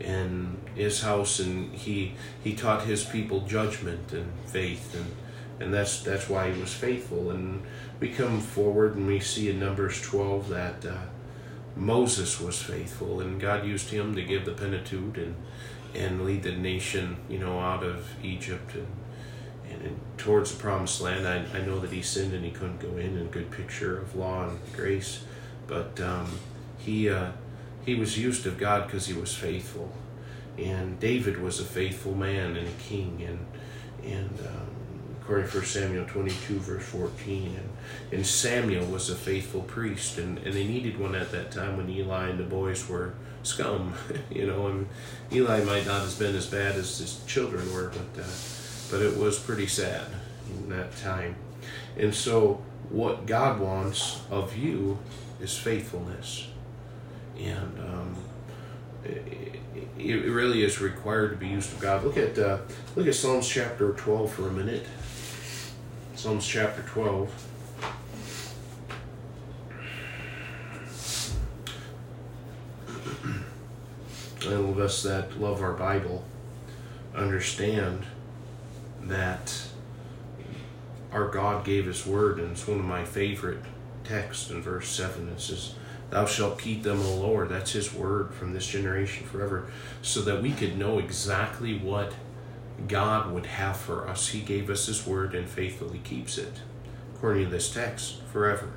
in 0.00 0.56
his 0.74 1.02
house 1.02 1.38
and 1.38 1.72
he 1.74 2.14
he 2.42 2.54
taught 2.54 2.82
his 2.84 3.04
people 3.04 3.40
judgment 3.42 4.12
and 4.12 4.32
faith. 4.46 4.94
And 4.94 5.14
and 5.60 5.74
that's 5.74 6.02
that's 6.02 6.28
why 6.28 6.52
he 6.52 6.60
was 6.60 6.72
faithful. 6.72 7.30
And 7.30 7.62
we 8.00 8.10
come 8.10 8.40
forward 8.40 8.96
and 8.96 9.06
we 9.06 9.20
see 9.20 9.50
in 9.50 9.58
numbers 9.60 10.00
12 10.02 10.48
that 10.48 10.84
uh, 10.84 10.98
moses 11.76 12.40
was 12.40 12.62
faithful 12.62 13.20
and 13.20 13.40
god 13.40 13.66
used 13.66 13.90
him 13.90 14.14
to 14.14 14.22
give 14.22 14.44
the 14.44 14.52
pentateuch 14.52 15.16
and 15.16 15.34
and 15.92 16.24
lead 16.24 16.42
the 16.42 16.52
nation 16.52 17.16
you 17.28 17.38
know 17.38 17.58
out 17.58 17.82
of 17.82 18.08
egypt. 18.22 18.74
And 18.74 18.86
and 19.70 20.00
towards 20.16 20.52
the 20.52 20.60
promised 20.60 21.00
land. 21.00 21.26
I, 21.26 21.44
I 21.56 21.62
know 21.62 21.78
that 21.80 21.92
he 21.92 22.02
sinned 22.02 22.32
and 22.32 22.44
he 22.44 22.50
couldn't 22.50 22.80
go 22.80 22.96
in, 22.96 23.16
and 23.16 23.28
a 23.28 23.30
good 23.30 23.50
picture 23.50 23.98
of 23.98 24.14
law 24.14 24.48
and 24.48 24.58
grace. 24.72 25.24
But 25.66 26.00
um, 26.00 26.38
he 26.78 27.08
uh, 27.08 27.32
he 27.84 27.94
was 27.94 28.18
used 28.18 28.46
of 28.46 28.58
God 28.58 28.86
because 28.86 29.06
he 29.06 29.14
was 29.14 29.34
faithful, 29.34 29.92
and 30.58 30.98
David 31.00 31.40
was 31.40 31.60
a 31.60 31.64
faithful 31.64 32.14
man 32.14 32.56
and 32.56 32.68
a 32.68 32.82
king, 32.82 33.22
and 33.26 33.46
and 34.04 34.38
um, 34.40 34.68
according 35.20 35.50
to 35.50 35.56
1 35.58 35.66
Samuel 35.66 36.06
22 36.06 36.58
verse 36.58 36.84
14, 36.84 37.56
and 37.56 37.70
and 38.12 38.26
Samuel 38.26 38.86
was 38.86 39.10
a 39.10 39.16
faithful 39.16 39.62
priest, 39.62 40.18
and 40.18 40.38
and 40.38 40.54
they 40.54 40.66
needed 40.66 40.98
one 40.98 41.14
at 41.14 41.30
that 41.32 41.50
time 41.50 41.76
when 41.76 41.88
Eli 41.88 42.28
and 42.28 42.38
the 42.38 42.44
boys 42.44 42.88
were 42.88 43.14
scum, 43.42 43.94
you 44.30 44.46
know, 44.46 44.66
and 44.68 44.88
Eli 45.32 45.64
might 45.64 45.86
not 45.86 46.02
have 46.02 46.18
been 46.18 46.34
as 46.34 46.46
bad 46.46 46.76
as 46.76 46.98
his 46.98 47.20
children 47.26 47.72
were, 47.72 47.90
but. 47.90 48.22
Uh, 48.22 48.26
but 48.90 49.00
it 49.00 49.16
was 49.16 49.38
pretty 49.38 49.66
sad 49.66 50.06
in 50.50 50.68
that 50.70 50.96
time. 50.98 51.36
And 51.96 52.14
so, 52.14 52.62
what 52.90 53.26
God 53.26 53.60
wants 53.60 54.20
of 54.30 54.56
you 54.56 54.98
is 55.40 55.56
faithfulness. 55.56 56.48
And 57.38 57.78
um, 57.80 58.16
it, 59.04 59.60
it, 59.98 60.30
really 60.30 60.62
is 60.62 60.80
required 60.80 61.30
to 61.30 61.36
be 61.36 61.48
used 61.48 61.72
of 61.72 61.80
God. 61.80 62.04
Look 62.04 62.16
at 62.16 62.38
uh, 62.38 62.58
look 62.96 63.06
at 63.06 63.14
Psalms 63.14 63.48
chapter 63.48 63.92
12 63.92 64.32
for 64.32 64.48
a 64.48 64.52
minute. 64.52 64.86
Psalms 66.14 66.46
chapter 66.46 66.82
12. 66.82 67.50
And 74.46 74.54
all 74.54 74.70
of 74.70 74.78
us 74.78 75.02
that 75.02 75.40
love 75.40 75.62
our 75.62 75.72
Bible 75.72 76.24
understand 77.14 78.04
that 79.08 79.54
our 81.12 81.28
God 81.28 81.64
gave 81.64 81.86
His 81.86 82.06
word, 82.06 82.38
and 82.38 82.52
it's 82.52 82.66
one 82.66 82.78
of 82.80 82.84
my 82.84 83.04
favorite 83.04 83.60
texts 84.02 84.50
in 84.50 84.62
verse 84.62 84.88
7. 84.88 85.28
It 85.28 85.40
says, 85.40 85.74
Thou 86.10 86.26
shalt 86.26 86.58
keep 86.58 86.82
them, 86.82 87.00
O 87.00 87.14
Lord. 87.16 87.48
That's 87.48 87.72
His 87.72 87.92
word 87.94 88.34
from 88.34 88.52
this 88.52 88.66
generation 88.66 89.26
forever, 89.26 89.70
so 90.02 90.20
that 90.22 90.42
we 90.42 90.52
could 90.52 90.78
know 90.78 90.98
exactly 90.98 91.78
what 91.78 92.14
God 92.88 93.32
would 93.32 93.46
have 93.46 93.76
for 93.76 94.08
us. 94.08 94.28
He 94.28 94.40
gave 94.40 94.68
us 94.70 94.86
His 94.86 95.06
word 95.06 95.34
and 95.34 95.48
faithfully 95.48 96.00
keeps 96.04 96.38
it, 96.38 96.60
according 97.14 97.44
to 97.44 97.50
this 97.50 97.72
text, 97.72 98.22
forever. 98.32 98.72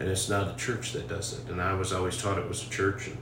And 0.00 0.08
it's 0.08 0.28
not 0.28 0.46
the 0.46 0.60
church 0.60 0.92
that 0.92 1.08
does 1.08 1.32
it. 1.32 1.50
And 1.50 1.60
I 1.60 1.74
was 1.74 1.92
always 1.92 2.20
taught 2.20 2.38
it 2.38 2.48
was 2.48 2.64
a 2.64 2.70
church, 2.70 3.08
and 3.08 3.18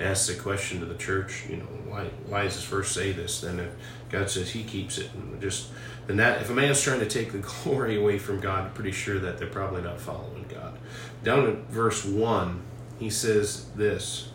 asked 0.00 0.28
the 0.28 0.34
question 0.34 0.80
to 0.80 0.86
the 0.86 0.94
church, 0.94 1.44
you 1.48 1.56
know, 1.56 1.64
why 1.86 2.04
why 2.26 2.42
does 2.44 2.56
this 2.56 2.64
verse 2.64 2.90
say 2.90 3.12
this? 3.12 3.40
Then 3.40 3.58
if 3.58 3.72
God 4.10 4.30
says 4.30 4.50
He 4.50 4.62
keeps 4.62 4.98
it, 4.98 5.10
and 5.14 5.40
just 5.40 5.70
then 6.06 6.16
that 6.18 6.40
if 6.40 6.50
a 6.50 6.54
man's 6.54 6.80
trying 6.80 7.00
to 7.00 7.06
take 7.06 7.32
the 7.32 7.38
glory 7.64 7.96
away 7.96 8.18
from 8.18 8.40
God, 8.40 8.64
I'm 8.66 8.72
pretty 8.72 8.92
sure 8.92 9.18
that 9.18 9.38
they're 9.38 9.48
probably 9.48 9.82
not 9.82 10.00
following 10.00 10.46
God. 10.48 10.78
Down 11.22 11.46
at 11.46 11.56
verse 11.68 12.04
one, 12.04 12.62
he 12.98 13.10
says 13.10 13.66
this. 13.76 14.30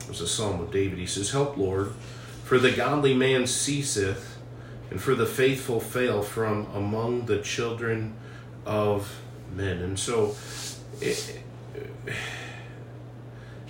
It 0.00 0.08
was 0.08 0.20
a 0.20 0.28
psalm 0.28 0.60
of 0.60 0.70
David. 0.70 0.98
He 0.98 1.06
says, 1.06 1.30
"Help, 1.30 1.56
Lord, 1.56 1.92
for 2.44 2.58
the 2.58 2.72
godly 2.72 3.14
man 3.14 3.46
ceaseth, 3.46 4.38
and 4.90 5.00
for 5.00 5.14
the 5.14 5.26
faithful 5.26 5.80
fail 5.80 6.22
from 6.22 6.66
among 6.74 7.26
the 7.26 7.38
children 7.38 8.14
of 8.66 9.20
men." 9.54 9.78
And 9.78 9.98
so, 9.98 10.36
it, 11.00 11.40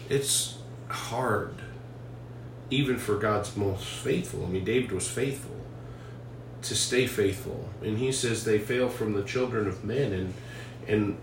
it's 0.09 0.59
hard, 0.95 1.55
even 2.71 2.97
for 2.97 3.17
God's 3.17 3.57
most 3.57 3.85
faithful. 3.85 4.45
I 4.45 4.49
mean, 4.49 4.65
David 4.65 4.93
was 4.93 5.09
faithful 5.09 5.57
to 6.63 6.75
stay 6.75 7.07
faithful, 7.07 7.69
and 7.83 7.99
he 7.99 8.11
says 8.11 8.45
they 8.45 8.59
fail 8.59 8.89
from 8.89 9.13
the 9.13 9.23
children 9.23 9.69
of 9.69 9.85
men, 9.85 10.13
and 10.13 10.35
and 10.89 11.19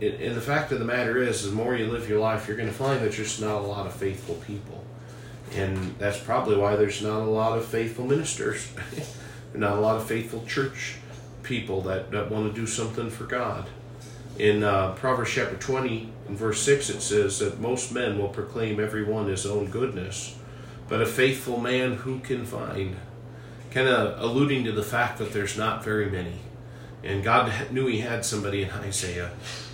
and 0.00 0.36
the 0.36 0.42
fact 0.42 0.72
of 0.72 0.78
the 0.78 0.84
matter 0.84 1.16
is, 1.22 1.48
the 1.48 1.52
more 1.52 1.74
you 1.74 1.86
live 1.86 2.08
your 2.08 2.20
life, 2.20 2.46
you're 2.46 2.56
going 2.56 2.68
to 2.68 2.74
find 2.74 3.00
that 3.00 3.12
there's 3.12 3.40
not 3.40 3.62
a 3.62 3.66
lot 3.66 3.86
of 3.86 3.94
faithful 3.94 4.34
people. 4.46 4.84
And 5.54 5.96
that's 5.98 6.18
probably 6.18 6.56
why 6.56 6.76
there's 6.76 7.02
not 7.02 7.22
a 7.22 7.30
lot 7.30 7.56
of 7.56 7.64
faithful 7.64 8.04
ministers, 8.04 8.68
not 9.54 9.78
a 9.78 9.80
lot 9.80 9.96
of 9.96 10.06
faithful 10.06 10.44
church 10.44 10.96
people 11.42 11.80
that, 11.82 12.10
that 12.10 12.30
want 12.30 12.52
to 12.52 12.60
do 12.60 12.66
something 12.66 13.08
for 13.08 13.24
God. 13.24 13.66
In 14.38 14.62
uh, 14.62 14.92
Proverbs 14.92 15.30
chapter 15.30 15.56
20, 15.56 16.12
in 16.28 16.36
verse 16.36 16.60
6, 16.60 16.90
it 16.90 17.00
says 17.00 17.38
that 17.38 17.58
most 17.58 17.90
men 17.90 18.18
will 18.18 18.28
proclaim 18.28 18.78
every 18.78 19.02
one 19.02 19.28
his 19.28 19.46
own 19.46 19.66
goodness, 19.66 20.36
but 20.88 21.00
a 21.00 21.06
faithful 21.06 21.58
man 21.58 21.94
who 21.94 22.18
can 22.18 22.44
find? 22.44 22.96
Kind 23.70 23.88
of 23.88 24.20
alluding 24.20 24.64
to 24.64 24.72
the 24.72 24.82
fact 24.82 25.18
that 25.18 25.32
there's 25.32 25.56
not 25.56 25.82
very 25.82 26.10
many. 26.10 26.40
And 27.02 27.24
God 27.24 27.50
knew 27.70 27.86
He 27.86 28.00
had 28.00 28.26
somebody 28.26 28.62
in 28.62 28.70
Isaiah, 28.70 29.30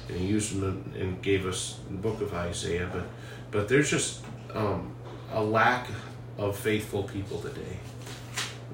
and 0.08 0.18
He 0.18 0.26
used 0.26 0.60
them 0.60 0.92
and 0.96 1.20
gave 1.22 1.44
us 1.44 1.80
the 1.90 1.96
book 1.96 2.20
of 2.20 2.32
Isaiah. 2.32 2.88
But, 2.92 3.04
but 3.50 3.68
there's 3.68 3.90
just 3.90 4.24
um, 4.54 4.94
a 5.32 5.42
lack 5.42 5.88
of 6.38 6.56
faithful 6.56 7.02
people 7.02 7.40
today. 7.40 7.78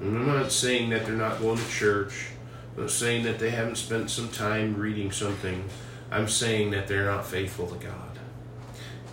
And 0.01 0.17
I'm 0.17 0.27
not 0.27 0.51
saying 0.51 0.91
that 0.91 1.05
they're 1.05 1.15
not 1.15 1.39
going 1.39 1.57
to 1.57 1.69
church. 1.69 2.27
I'm 2.75 2.83
not 2.83 2.91
saying 2.91 3.23
that 3.23 3.39
they 3.39 3.49
haven't 3.49 3.75
spent 3.75 4.09
some 4.09 4.29
time 4.29 4.75
reading 4.77 5.11
something. 5.11 5.65
I'm 6.11 6.27
saying 6.27 6.71
that 6.71 6.87
they're 6.87 7.05
not 7.05 7.25
faithful 7.25 7.67
to 7.67 7.75
God. 7.75 8.19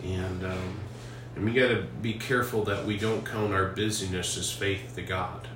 And 0.02 0.44
um, 0.44 0.80
and 1.36 1.44
we 1.44 1.52
got 1.52 1.68
to 1.68 1.82
be 2.00 2.14
careful 2.14 2.64
that 2.64 2.86
we 2.86 2.96
don't 2.96 3.24
count 3.24 3.52
our 3.52 3.66
busyness 3.66 4.38
as 4.38 4.50
faith 4.50 4.94
to 4.94 5.02
God 5.02 5.46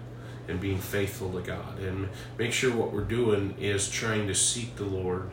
and 0.46 0.60
being 0.60 0.78
faithful 0.78 1.32
to 1.32 1.40
God. 1.40 1.78
And 1.78 2.10
make 2.36 2.52
sure 2.52 2.74
what 2.74 2.92
we're 2.92 3.00
doing 3.00 3.54
is 3.58 3.88
trying 3.88 4.26
to 4.26 4.34
seek 4.34 4.76
the 4.76 4.84
Lord. 4.84 5.30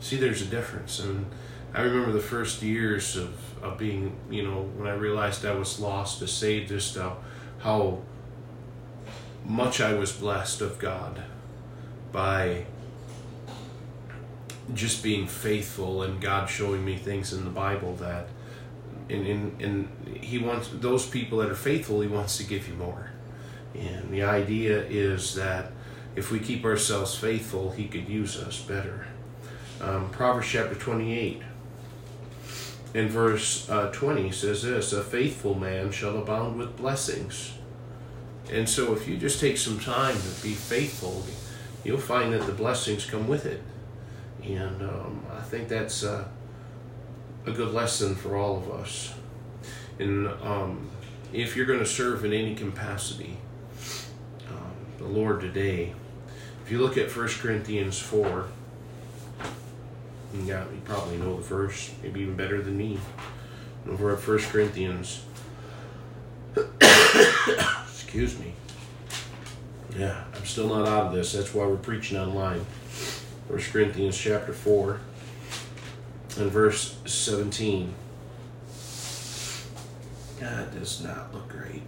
See, 0.00 0.16
there's 0.16 0.42
a 0.42 0.46
difference. 0.46 1.00
And 1.00 1.26
I 1.72 1.80
remember 1.80 2.12
the 2.12 2.20
first 2.20 2.60
years 2.62 3.16
of, 3.16 3.34
of 3.62 3.78
being, 3.78 4.16
you 4.28 4.42
know, 4.42 4.70
when 4.76 4.86
I 4.86 4.94
realized 4.94 5.46
I 5.46 5.54
was 5.54 5.80
lost, 5.80 6.18
to 6.18 6.28
saved, 6.28 6.68
this 6.68 6.84
stuff, 6.84 7.14
how 7.60 8.02
much 9.46 9.80
I 9.80 9.94
was 9.94 10.12
blessed 10.12 10.60
of 10.60 10.78
God 10.78 11.22
by 12.12 12.64
just 14.74 15.02
being 15.02 15.26
faithful 15.26 16.02
and 16.02 16.20
God 16.20 16.48
showing 16.48 16.84
me 16.84 16.96
things 16.96 17.32
in 17.32 17.44
the 17.44 17.50
Bible 17.50 17.94
that 17.96 18.28
and, 19.08 19.26
and, 19.26 19.62
and 19.62 20.16
he 20.20 20.38
wants 20.38 20.70
those 20.72 21.06
people 21.06 21.38
that 21.38 21.50
are 21.50 21.56
faithful 21.56 22.00
he 22.00 22.08
wants 22.08 22.36
to 22.38 22.44
give 22.44 22.68
you 22.68 22.74
more. 22.74 23.10
And 23.74 24.10
the 24.10 24.22
idea 24.22 24.84
is 24.84 25.34
that 25.34 25.72
if 26.14 26.30
we 26.30 26.38
keep 26.38 26.64
ourselves 26.64 27.16
faithful 27.16 27.72
he 27.72 27.88
could 27.88 28.08
use 28.08 28.36
us 28.36 28.60
better. 28.60 29.06
Um, 29.80 30.10
proverbs 30.10 30.48
chapter 30.48 30.74
28 30.74 31.42
in 32.92 33.08
verse 33.08 33.68
uh, 33.70 33.90
20 33.92 34.30
says 34.32 34.62
this 34.62 34.92
a 34.92 35.02
faithful 35.02 35.54
man 35.54 35.90
shall 35.90 36.18
abound 36.18 36.58
with 36.58 36.76
blessings. 36.76 37.54
And 38.50 38.68
so 38.68 38.92
if 38.94 39.06
you 39.08 39.16
just 39.16 39.40
take 39.40 39.56
some 39.56 39.78
time 39.78 40.16
to 40.16 40.42
be 40.42 40.54
faithful 40.54 41.24
you'll 41.84 41.98
find 41.98 42.32
that 42.32 42.44
the 42.46 42.52
blessings 42.52 43.04
come 43.04 43.26
with 43.28 43.46
it 43.46 43.62
and 44.44 44.82
um, 44.82 45.22
i 45.32 45.42
think 45.42 45.68
that's 45.68 46.02
uh, 46.02 46.24
a 47.46 47.50
good 47.50 47.72
lesson 47.72 48.14
for 48.14 48.36
all 48.36 48.56
of 48.56 48.70
us. 48.70 49.14
And 49.98 50.28
um, 50.42 50.90
if 51.32 51.56
you're 51.56 51.66
going 51.66 51.78
to 51.78 51.86
serve 51.86 52.24
in 52.24 52.32
any 52.32 52.54
capacity, 52.54 53.36
um, 54.48 54.72
the 54.98 55.06
Lord 55.06 55.40
today, 55.40 55.94
if 56.64 56.70
you 56.70 56.78
look 56.78 56.96
at 56.96 57.14
1 57.14 57.28
Corinthians 57.28 57.98
4, 57.98 58.48
yeah, 60.44 60.64
you 60.64 60.80
probably 60.84 61.16
know 61.16 61.36
the 61.36 61.42
verse, 61.42 61.90
maybe 62.02 62.20
even 62.20 62.36
better 62.36 62.62
than 62.62 62.76
me. 62.76 62.98
Over 63.88 64.12
at 64.14 64.26
1 64.26 64.38
Corinthians, 64.38 65.24
excuse 66.80 68.38
me. 68.38 68.49
Yeah, 69.96 70.24
I'm 70.34 70.44
still 70.44 70.68
not 70.68 70.86
out 70.86 71.06
of 71.06 71.12
this. 71.12 71.32
That's 71.32 71.52
why 71.54 71.66
we're 71.66 71.76
preaching 71.76 72.18
online. 72.18 72.64
1 73.48 73.60
Corinthians 73.72 74.16
chapter 74.16 74.52
4 74.52 75.00
and 76.38 76.50
verse 76.50 76.96
17. 77.06 77.92
God 80.40 80.72
does 80.78 81.02
not 81.02 81.34
look 81.34 81.48
great. 81.48 81.82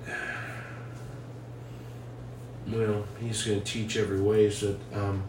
Well, 2.68 3.04
he's 3.20 3.44
going 3.44 3.60
to 3.60 3.64
teach 3.64 3.96
every 3.96 4.20
way. 4.20 4.50
So 4.50 4.76
um, 4.92 5.22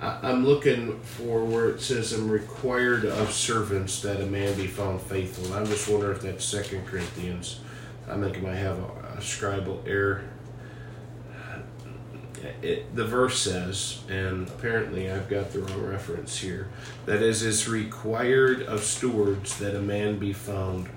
I, 0.00 0.30
am 0.30 0.44
looking 0.44 1.00
for 1.00 1.44
where 1.44 1.70
it 1.70 1.80
says, 1.80 2.12
I'm 2.12 2.30
required 2.30 3.06
of 3.06 3.32
servants 3.32 4.02
that 4.02 4.20
a 4.20 4.26
man 4.26 4.54
be 4.56 4.66
found 4.66 5.00
faithful. 5.00 5.46
And 5.46 5.54
I'm 5.54 5.66
just 5.66 5.88
wondering 5.88 6.16
if 6.16 6.22
that's 6.22 6.44
Second 6.44 6.86
Corinthians. 6.86 7.60
I 8.08 8.18
think 8.18 8.36
I 8.36 8.40
might 8.40 8.54
have 8.56 8.78
a, 8.78 9.16
a 9.16 9.20
scribal 9.20 9.86
error 9.86 10.24
it, 12.62 12.94
the 12.94 13.04
verse 13.04 13.38
says, 13.38 14.00
and 14.08 14.48
apparently 14.48 15.10
I've 15.10 15.28
got 15.28 15.52
the 15.52 15.60
wrong 15.60 15.82
reference 15.82 16.38
here, 16.38 16.68
that 17.06 17.22
is, 17.22 17.42
it's 17.42 17.68
required 17.68 18.62
of 18.62 18.82
stewards 18.82 19.58
that 19.58 19.74
a 19.74 19.80
man 19.80 20.18
be 20.18 20.32
found 20.32 20.88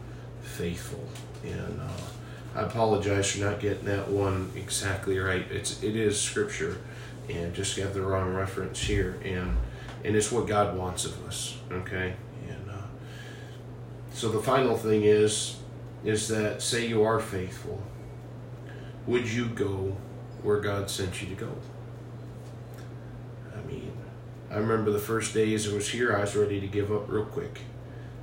faithful. 0.41 1.07
And 1.43 1.81
uh, 1.81 2.57
I 2.57 2.61
apologize 2.61 3.31
for 3.31 3.45
not 3.45 3.59
getting 3.59 3.85
that 3.85 4.09
one 4.09 4.51
exactly 4.55 5.19
right. 5.19 5.45
It's 5.51 5.83
it 5.83 5.95
is 5.95 6.19
scripture, 6.19 6.77
and 7.29 7.53
just 7.53 7.77
got 7.77 7.93
the 7.93 8.01
wrong 8.01 8.33
reference 8.33 8.79
here, 8.79 9.19
and 9.23 9.55
and 10.03 10.15
it's 10.15 10.31
what 10.31 10.47
God 10.47 10.75
wants 10.75 11.05
of 11.05 11.23
us. 11.27 11.57
Okay, 11.71 12.15
and 12.49 12.71
uh, 12.71 12.87
so 14.11 14.29
the 14.29 14.41
final 14.41 14.75
thing 14.75 15.03
is 15.03 15.57
is 16.03 16.27
that 16.29 16.61
say 16.61 16.87
you 16.87 17.03
are 17.03 17.19
faithful, 17.19 17.81
would 19.05 19.31
you 19.31 19.47
go 19.49 19.95
where 20.43 20.59
God 20.59 20.89
sent 20.89 21.21
you 21.21 21.27
to 21.29 21.35
go. 21.35 21.51
I 23.55 23.65
mean, 23.67 23.91
I 24.51 24.57
remember 24.57 24.91
the 24.91 24.99
first 24.99 25.33
days 25.33 25.71
I 25.71 25.75
was 25.75 25.89
here, 25.89 26.15
I 26.15 26.21
was 26.21 26.35
ready 26.35 26.59
to 26.61 26.67
give 26.67 26.91
up 26.91 27.09
real 27.09 27.25
quick. 27.25 27.61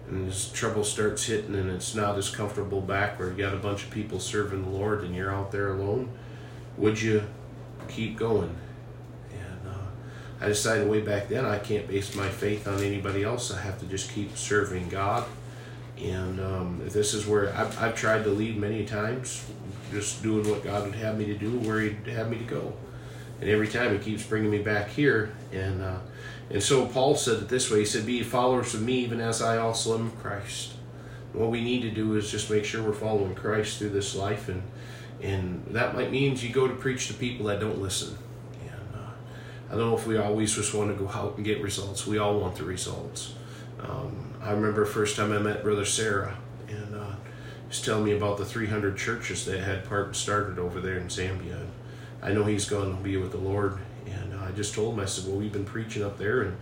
And 0.09 0.29
as 0.29 0.51
trouble 0.53 0.85
starts 0.85 1.25
hitting 1.25 1.55
and 1.55 1.71
it's 1.71 1.95
not 1.95 2.17
as 2.19 2.31
comfortable 2.31 2.81
back 2.81 3.19
where 3.19 3.31
you 3.31 3.37
got 3.37 3.55
a 3.55 3.59
bunch 3.59 3.85
of 3.85 3.91
people 3.91 4.21
serving 4.21 4.63
the 4.63 4.69
Lord 4.69 5.03
and 5.03 5.15
you're 5.15 5.35
out 5.35 5.51
there 5.51 5.73
alone, 5.73 6.11
would 6.77 7.01
you 7.01 7.23
keep 7.89 8.17
going? 8.17 8.55
And 9.33 9.69
uh, 9.69 10.45
I 10.45 10.49
decided 10.49 10.89
way 10.89 11.01
back 11.01 11.29
then 11.29 11.45
I 11.45 11.59
can't 11.59 11.89
base 11.89 12.15
my 12.15 12.29
faith 12.29 12.69
on 12.69 12.81
anybody 12.81 13.23
else. 13.23 13.51
I 13.51 13.61
have 13.63 13.79
to 13.81 13.87
just 13.87 14.11
keep 14.13 14.37
serving 14.37 14.89
God. 14.89 15.25
And 15.99 16.41
um, 16.41 16.83
this 16.85 17.15
is 17.15 17.27
where 17.27 17.55
I've, 17.55 17.81
I've 17.81 17.95
tried 17.95 18.25
to 18.25 18.31
lead 18.31 18.57
many 18.59 18.85
times 18.85 19.47
just 19.95 20.23
doing 20.23 20.49
what 20.49 20.63
God 20.63 20.85
would 20.85 20.95
have 20.97 21.17
me 21.17 21.27
to 21.27 21.35
do, 21.35 21.59
where 21.61 21.81
He'd 21.81 22.07
have 22.09 22.29
me 22.29 22.39
to 22.39 22.45
go. 22.45 22.75
And 23.41 23.49
every 23.49 23.69
time 23.69 23.93
He 23.93 23.99
keeps 23.99 24.25
bringing 24.25 24.51
me 24.51 24.59
back 24.59 24.89
here. 24.89 25.35
And 25.53 25.83
uh, 25.83 25.99
and 26.51 26.63
so 26.63 26.87
Paul 26.87 27.17
said 27.17 27.43
it 27.43 27.49
this 27.49 27.71
way: 27.71 27.81
He 27.81 27.85
said, 27.85 28.05
"Be 28.05 28.23
followers 28.23 28.75
of 28.75 28.83
me, 28.83 28.95
even 28.99 29.21
as 29.21 29.41
I 29.41 29.57
also 29.57 29.99
am 29.99 30.09
of 30.09 30.19
Christ." 30.21 30.75
And 31.33 31.41
what 31.41 31.51
we 31.51 31.63
need 31.63 31.83
to 31.83 31.91
do 31.91 32.17
is 32.17 32.31
just 32.31 32.51
make 32.51 32.65
sure 32.65 32.83
we're 32.83 32.93
following 32.93 33.35
Christ 33.35 33.79
through 33.79 33.91
this 33.91 34.15
life, 34.15 34.49
and 34.49 34.63
and 35.23 35.65
that 35.71 35.95
might 35.95 36.11
means 36.11 36.45
you 36.45 36.53
go 36.53 36.69
to 36.69 36.75
preach 36.75 37.09
to 37.09 37.15
people 37.15 37.47
that 37.47 37.61
don't 37.61 37.81
listen. 37.81 38.17
And 38.63 38.95
uh, 38.95 39.11
I 39.69 39.71
don't 39.71 39.91
know 39.91 39.97
if 39.97 40.07
we 40.07 40.19
always 40.19 40.55
just 40.55 40.75
want 40.75 40.97
to 40.97 41.03
go 41.03 41.11
out 41.11 41.37
and 41.37 41.45
get 41.45 41.63
results. 41.63 42.07
We 42.07 42.19
all 42.19 42.39
want 42.39 42.57
the 42.57 42.65
results. 42.65 43.35
Um, 43.81 44.35
I 44.43 44.53
remember 44.53 44.85
first 44.85 45.17
time 45.17 45.33
I 45.33 45.39
met 45.39 45.63
Brother 45.63 45.85
Sarah, 45.85 46.37
was 47.75 47.83
telling 47.83 48.05
me 48.05 48.13
about 48.13 48.39
the 48.39 48.45
300 48.45 48.97
churches 48.97 49.45
that 49.47 49.59
had 49.59 49.85
part 49.85 50.15
started 50.15 50.61
over 50.61 50.81
there 50.81 50.97
in 50.97 51.09
Zambia. 51.09 51.61
And 51.61 51.73
I 52.23 52.31
know 52.31 52.45
he's 52.45 52.69
going 52.69 52.97
to 52.97 53.03
be 53.03 53.17
with 53.17 53.33
the 53.33 53.39
Lord, 53.39 53.79
and 54.07 54.33
I 54.33 54.53
just 54.53 54.75
told 54.75 54.95
him, 54.95 55.01
I 55.01 55.07
said, 55.07 55.27
well, 55.27 55.41
we've 55.41 55.53
been 55.53 55.65
preaching 55.65 56.05
up 56.05 56.17
there, 56.17 56.43
and 56.43 56.57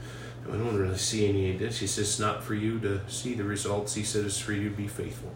I 0.49 0.53
don't 0.53 0.75
really 0.75 0.97
see 0.97 1.29
any 1.29 1.53
of 1.53 1.59
this. 1.59 1.81
He 1.81 1.87
says, 1.87 2.05
it's 2.09 2.19
not 2.19 2.43
for 2.43 2.55
you 2.55 2.81
to 2.81 3.03
see 3.11 3.35
the 3.35 3.45
results. 3.45 3.95
He 3.95 4.05
said, 4.05 4.25
it's 4.25 4.39
for 4.39 4.55
you 4.55 4.71
to 4.71 4.75
be 4.75 4.89
faithful. 4.89 5.31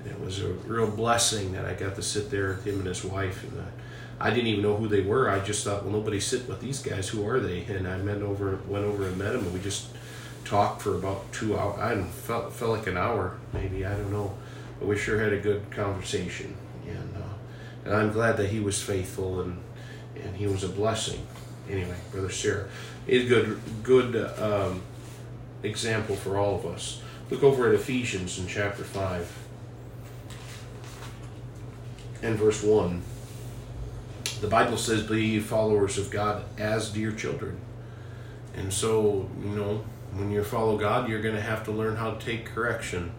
And 0.00 0.10
it 0.10 0.18
was 0.18 0.42
a 0.42 0.48
real 0.48 0.90
blessing 0.90 1.52
that 1.52 1.66
I 1.66 1.74
got 1.74 1.94
to 1.94 2.02
sit 2.02 2.28
there 2.32 2.48
with 2.48 2.66
him 2.66 2.78
and 2.80 2.88
his 2.88 3.04
wife. 3.04 3.44
And 3.44 3.64
I, 4.18 4.30
didn't 4.30 4.48
even 4.48 4.62
know 4.62 4.74
who 4.74 4.88
they 4.88 5.02
were. 5.02 5.30
I 5.30 5.38
just 5.38 5.62
thought, 5.62 5.84
well, 5.84 5.92
nobody's 5.92 6.26
sitting 6.26 6.48
with 6.48 6.60
these 6.60 6.82
guys. 6.82 7.08
Who 7.10 7.24
are 7.28 7.38
they? 7.38 7.62
And 7.66 7.86
I 7.86 7.96
went 7.98 8.22
over, 8.22 8.58
went 8.66 8.86
over 8.86 9.06
and 9.06 9.16
met 9.16 9.36
him, 9.36 9.44
and 9.44 9.54
we 9.54 9.60
just 9.60 9.86
talked 10.44 10.82
for 10.82 10.96
about 10.96 11.32
two 11.32 11.56
hours. 11.56 11.78
I 11.78 12.02
felt 12.02 12.52
felt 12.52 12.76
like 12.76 12.88
an 12.88 12.96
hour, 12.96 13.38
maybe. 13.52 13.86
I 13.86 13.94
don't 13.94 14.10
know. 14.10 14.36
But 14.80 14.88
we 14.88 14.96
sure 14.96 15.20
had 15.20 15.32
a 15.32 15.38
good 15.38 15.70
conversation, 15.70 16.56
and 16.88 17.14
uh, 17.16 17.34
and 17.84 17.94
I'm 17.94 18.12
glad 18.12 18.36
that 18.38 18.48
he 18.48 18.58
was 18.58 18.82
faithful 18.82 19.42
and 19.42 19.58
and 20.16 20.34
he 20.36 20.46
was 20.46 20.64
a 20.64 20.68
blessing. 20.68 21.24
Anyway, 21.68 21.96
brother 22.10 22.30
Sarah 22.30 22.66
is 23.06 23.28
good 23.28 23.60
good 23.84 24.16
um, 24.40 24.82
example 25.62 26.16
for 26.16 26.36
all 26.38 26.56
of 26.56 26.66
us. 26.66 27.02
Look 27.30 27.44
over 27.44 27.68
at 27.68 27.74
Ephesians 27.74 28.38
in 28.38 28.46
chapter 28.48 28.82
five 28.82 29.30
and 32.22 32.36
verse 32.36 32.62
one. 32.62 33.02
The 34.40 34.48
Bible 34.48 34.78
says, 34.78 35.02
"Be 35.06 35.38
followers 35.40 35.98
of 35.98 36.10
God 36.10 36.44
as 36.58 36.90
dear 36.90 37.12
children." 37.12 37.58
And 38.56 38.72
so, 38.72 39.28
you 39.42 39.50
know, 39.50 39.84
When 40.12 40.30
you 40.30 40.42
follow 40.42 40.76
God, 40.76 41.08
you're 41.08 41.22
going 41.22 41.36
to 41.36 41.40
have 41.40 41.64
to 41.64 41.70
learn 41.70 41.96
how 41.96 42.12
to 42.12 42.24
take 42.24 42.44
correction 42.46 43.12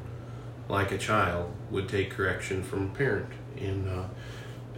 like 0.72 0.92
a 0.94 0.98
child 0.98 1.52
would 1.70 1.90
take 1.90 2.10
correction 2.10 2.64
from 2.64 2.86
a 2.86 2.90
parent. 2.96 3.30
And, 3.58 3.88
uh, 3.88 4.06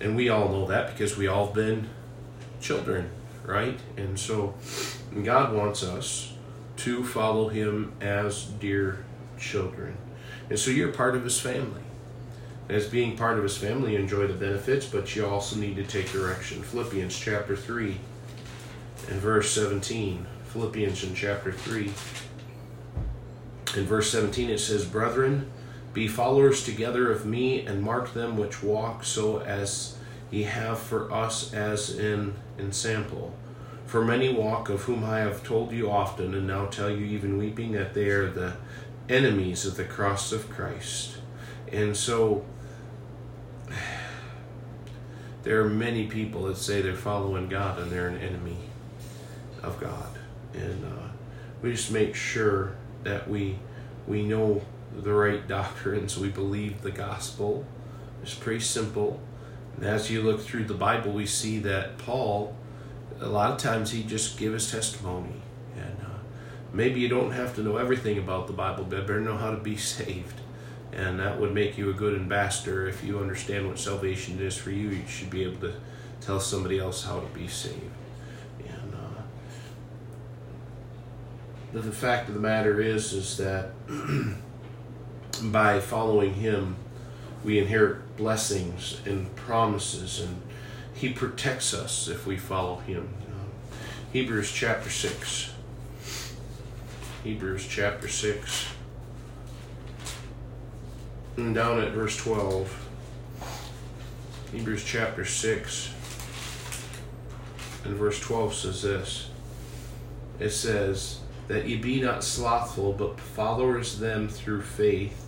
and 0.01 0.15
we 0.15 0.27
all 0.27 0.49
know 0.49 0.65
that 0.65 0.91
because 0.91 1.15
we 1.15 1.27
all 1.27 1.47
been 1.47 1.87
children, 2.59 3.11
right? 3.45 3.79
And 3.95 4.19
so 4.19 4.55
God 5.23 5.53
wants 5.53 5.83
us 5.83 6.33
to 6.77 7.03
follow 7.03 7.47
Him 7.47 7.93
as 8.01 8.45
dear 8.45 9.05
children. 9.39 9.95
And 10.49 10.57
so 10.57 10.71
you're 10.71 10.91
part 10.91 11.15
of 11.15 11.23
His 11.23 11.39
family. 11.39 11.81
As 12.69 12.87
being 12.87 13.15
part 13.15 13.37
of 13.37 13.43
His 13.43 13.57
family, 13.57 13.93
you 13.93 13.99
enjoy 13.99 14.25
the 14.25 14.33
benefits, 14.33 14.87
but 14.87 15.15
you 15.15 15.27
also 15.27 15.57
need 15.57 15.75
to 15.75 15.83
take 15.83 16.11
direction. 16.11 16.63
Philippians 16.63 17.17
chapter 17.17 17.55
3 17.55 17.95
and 19.09 19.19
verse 19.19 19.51
17. 19.51 20.25
Philippians 20.45 21.03
in 21.03 21.13
chapter 21.13 21.51
3. 21.51 21.83
In 23.75 23.85
verse 23.85 24.09
17 24.09 24.49
it 24.49 24.59
says, 24.59 24.85
Brethren, 24.85 25.51
be 25.93 26.07
followers 26.07 26.63
together 26.63 27.11
of 27.11 27.25
me, 27.25 27.65
and 27.65 27.81
mark 27.81 28.13
them 28.13 28.37
which 28.37 28.63
walk 28.63 29.03
so 29.03 29.39
as 29.41 29.95
ye 30.31 30.43
have 30.43 30.79
for 30.79 31.11
us 31.11 31.53
as 31.53 31.95
in 31.97 32.33
ensample. 32.57 33.33
For 33.85 34.03
many 34.03 34.33
walk, 34.33 34.69
of 34.69 34.83
whom 34.83 35.03
I 35.03 35.19
have 35.19 35.43
told 35.43 35.71
you 35.71 35.91
often, 35.91 36.33
and 36.33 36.47
now 36.47 36.65
tell 36.65 36.89
you 36.89 37.05
even 37.05 37.37
weeping, 37.37 37.73
that 37.73 37.93
they 37.93 38.09
are 38.09 38.29
the 38.29 38.53
enemies 39.07 39.65
of 39.65 39.77
the 39.77 39.83
cross 39.83 40.31
of 40.31 40.49
Christ. 40.49 41.17
And 41.71 41.95
so, 41.95 42.43
there 45.43 45.61
are 45.61 45.69
many 45.69 46.07
people 46.07 46.43
that 46.45 46.57
say 46.57 46.81
they're 46.81 46.95
following 46.95 47.49
God 47.49 47.77
and 47.79 47.91
they're 47.91 48.07
an 48.07 48.17
enemy 48.17 48.57
of 49.61 49.79
God. 49.79 50.09
And 50.53 50.85
uh, 50.85 51.09
we 51.61 51.71
just 51.71 51.91
make 51.91 52.15
sure 52.15 52.75
that 53.03 53.29
we 53.29 53.59
we 54.07 54.23
know 54.23 54.61
the 55.01 55.13
right 55.13 55.47
doctrines, 55.47 56.17
we 56.17 56.29
believe 56.29 56.81
the 56.81 56.91
gospel. 56.91 57.65
It's 58.21 58.35
pretty 58.35 58.61
simple. 58.61 59.19
And 59.75 59.85
as 59.85 60.11
you 60.11 60.21
look 60.21 60.41
through 60.41 60.65
the 60.65 60.73
Bible, 60.73 61.11
we 61.11 61.25
see 61.25 61.59
that 61.59 61.97
Paul, 61.97 62.55
a 63.19 63.27
lot 63.27 63.51
of 63.51 63.57
times 63.57 63.91
he 63.91 64.03
just 64.03 64.37
give 64.37 64.53
his 64.53 64.71
testimony. 64.71 65.41
And 65.75 65.97
uh, 66.01 66.19
maybe 66.71 66.99
you 66.99 67.09
don't 67.09 67.31
have 67.31 67.55
to 67.55 67.61
know 67.61 67.77
everything 67.77 68.17
about 68.17 68.47
the 68.47 68.53
Bible, 68.53 68.85
but 68.85 69.07
better 69.07 69.19
know 69.19 69.37
how 69.37 69.51
to 69.51 69.57
be 69.57 69.77
saved. 69.97 70.39
And 70.91 71.19
that 71.19 71.39
would 71.39 71.53
make 71.53 71.77
you 71.77 71.89
a 71.89 71.93
good 71.93 72.15
ambassador. 72.15 72.87
If 72.87 73.03
you 73.03 73.19
understand 73.19 73.67
what 73.67 73.79
salvation 73.79 74.39
is 74.39 74.55
for 74.55 74.69
you, 74.69 74.89
you 74.89 75.07
should 75.07 75.31
be 75.31 75.43
able 75.43 75.59
to 75.61 75.73
tell 76.21 76.39
somebody 76.39 76.77
else 76.79 77.03
how 77.03 77.19
to 77.19 77.25
be 77.27 77.47
saved. 77.47 77.81
And 78.59 78.93
uh, 81.73 81.81
the 81.81 81.91
fact 81.91 82.29
of 82.29 82.35
the 82.35 82.39
matter 82.39 82.79
is, 82.79 83.11
is 83.11 83.37
that 83.37 83.71
by 85.41 85.79
following 85.79 86.35
him, 86.35 86.75
we 87.43 87.59
inherit 87.59 88.15
blessings 88.15 89.01
and 89.05 89.33
promises, 89.35 90.19
and 90.19 90.41
he 90.93 91.11
protects 91.11 91.73
us 91.73 92.07
if 92.07 92.25
we 92.25 92.37
follow 92.37 92.77
him. 92.77 93.09
Hebrews 94.11 94.51
chapter 94.51 94.89
6. 94.89 95.53
Hebrews 97.23 97.67
chapter 97.67 98.07
6. 98.07 98.67
And 101.37 101.55
down 101.55 101.79
at 101.79 101.91
verse 101.93 102.15
12. 102.17 102.89
Hebrews 104.51 104.83
chapter 104.83 105.25
6 105.25 105.93
and 107.85 107.95
verse 107.95 108.19
12 108.19 108.53
says 108.53 108.81
this. 108.81 109.29
It 110.39 110.51
says, 110.51 111.19
That 111.47 111.67
ye 111.67 111.77
be 111.77 112.01
not 112.01 112.23
slothful, 112.23 112.93
but 112.93 113.19
followers 113.19 113.99
them 113.99 114.27
through 114.27 114.61
faith 114.61 115.22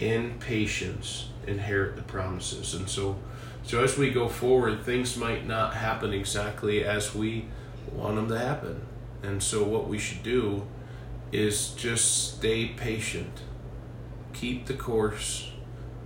in 0.00 0.38
patience 0.40 1.28
inherit 1.46 1.96
the 1.96 2.02
promises. 2.02 2.74
And 2.74 2.88
so, 2.88 3.18
so 3.62 3.84
as 3.84 3.96
we 3.96 4.10
go 4.10 4.28
forward, 4.28 4.82
things 4.82 5.16
might 5.16 5.46
not 5.46 5.74
happen 5.74 6.12
exactly 6.12 6.82
as 6.84 7.14
we 7.14 7.46
want 7.92 8.16
them 8.16 8.28
to 8.28 8.38
happen. 8.38 8.86
And 9.22 9.42
so, 9.42 9.62
what 9.62 9.86
we 9.86 9.98
should 9.98 10.22
do 10.22 10.66
is 11.30 11.70
just 11.74 12.36
stay 12.38 12.68
patient, 12.68 13.42
keep 14.32 14.66
the 14.66 14.74
course, 14.74 15.52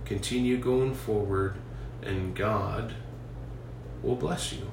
continue 0.03 0.57
going 0.57 0.93
forward, 0.93 1.55
and 2.03 2.35
God 2.35 2.93
will 4.03 4.17
bless 4.17 4.51
you. 4.51 4.69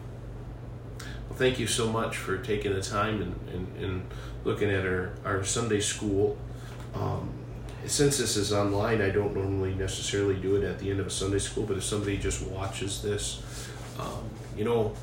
Well, 0.98 1.38
thank 1.38 1.58
you 1.58 1.66
so 1.66 1.90
much 1.90 2.16
for 2.16 2.36
taking 2.36 2.74
the 2.74 2.82
time 2.82 3.22
and, 3.22 3.34
and, 3.54 3.76
and 3.82 4.02
looking 4.44 4.70
at 4.70 4.84
our, 4.84 5.12
our 5.24 5.44
Sunday 5.44 5.80
school. 5.80 6.36
Um, 6.94 7.41
since 7.86 8.18
this 8.18 8.36
is 8.36 8.52
online, 8.52 9.00
I 9.00 9.10
don't 9.10 9.34
normally 9.34 9.74
necessarily 9.74 10.36
do 10.36 10.56
it 10.56 10.64
at 10.64 10.78
the 10.78 10.90
end 10.90 11.00
of 11.00 11.06
a 11.06 11.10
Sunday 11.10 11.38
school, 11.38 11.64
but 11.64 11.76
if 11.76 11.84
somebody 11.84 12.16
just 12.16 12.46
watches 12.46 13.02
this, 13.02 13.42
um, 13.98 14.30
you 14.56 14.64
know, 14.64 14.94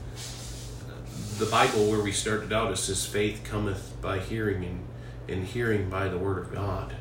the 1.37 1.45
Bible 1.45 1.89
where 1.89 2.01
we 2.01 2.11
started 2.11 2.51
out 2.51 2.71
is 2.71 2.81
says 2.81 3.05
faith 3.05 3.43
cometh 3.43 3.95
by 4.01 4.19
hearing 4.19 4.63
and, 4.63 4.85
and 5.27 5.47
hearing 5.47 5.89
by 5.89 6.07
the 6.07 6.17
word 6.17 6.37
of 6.37 6.53
God. 6.53 6.95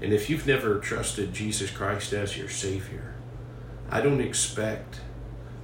And 0.00 0.12
if 0.12 0.30
you've 0.30 0.46
never 0.46 0.78
trusted 0.78 1.32
Jesus 1.32 1.70
Christ 1.70 2.12
as 2.12 2.36
your 2.36 2.48
Savior, 2.48 3.14
I 3.90 4.00
don't 4.00 4.20
expect 4.20 5.00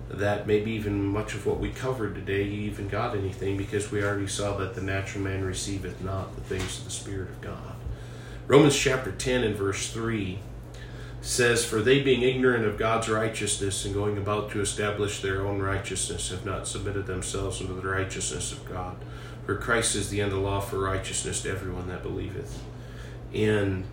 that 0.09 0.47
maybe 0.47 0.73
even 0.73 1.05
much 1.05 1.35
of 1.35 1.47
what 1.47 1.59
we 1.59 1.71
covered 1.71 2.14
today 2.14 2.43
you 2.43 2.62
even 2.62 2.88
got 2.88 3.17
anything 3.17 3.57
because 3.57 3.90
we 3.90 4.03
already 4.03 4.27
saw 4.27 4.57
that 4.59 4.75
the 4.75 4.83
natural 4.83 5.25
man 5.25 5.45
receiveth 5.45 6.03
not 6.03 6.35
the 6.35 6.43
things 6.43 6.79
of 6.79 6.85
the 6.85 6.90
Spirit 6.90 7.31
of 7.31 7.40
God. 7.40 7.75
Romans 8.46 8.78
chapter 8.78 9.11
10 9.11 9.42
and 9.42 9.57
verse 9.57 9.90
3 9.90 10.38
says, 11.22 11.64
For 11.64 11.80
they 11.80 12.02
being 12.02 12.20
ignorant 12.20 12.66
of 12.66 12.76
God's 12.76 13.09
righteousness 13.09 13.87
and 13.87 13.94
going 13.94 14.18
about 14.18 14.50
to 14.50 14.61
establish 14.61 15.22
their 15.22 15.46
own 15.46 15.61
righteousness 15.61 16.28
have 16.28 16.44
not 16.44 16.68
submitted 16.68 17.07
themselves 17.07 17.62
unto 17.62 17.80
the 17.80 17.88
righteousness 17.88 18.52
of 18.52 18.68
God. 18.68 18.96
For 19.46 19.57
Christ 19.57 19.96
is 19.96 20.11
the 20.11 20.20
end 20.20 20.33
of 20.33 20.38
law 20.40 20.61
for 20.61 20.78
righteousness 20.78 21.42
to 21.42 21.50
everyone 21.50 21.88
that 21.88 22.02
believeth. 22.02 22.62
And 23.33 23.85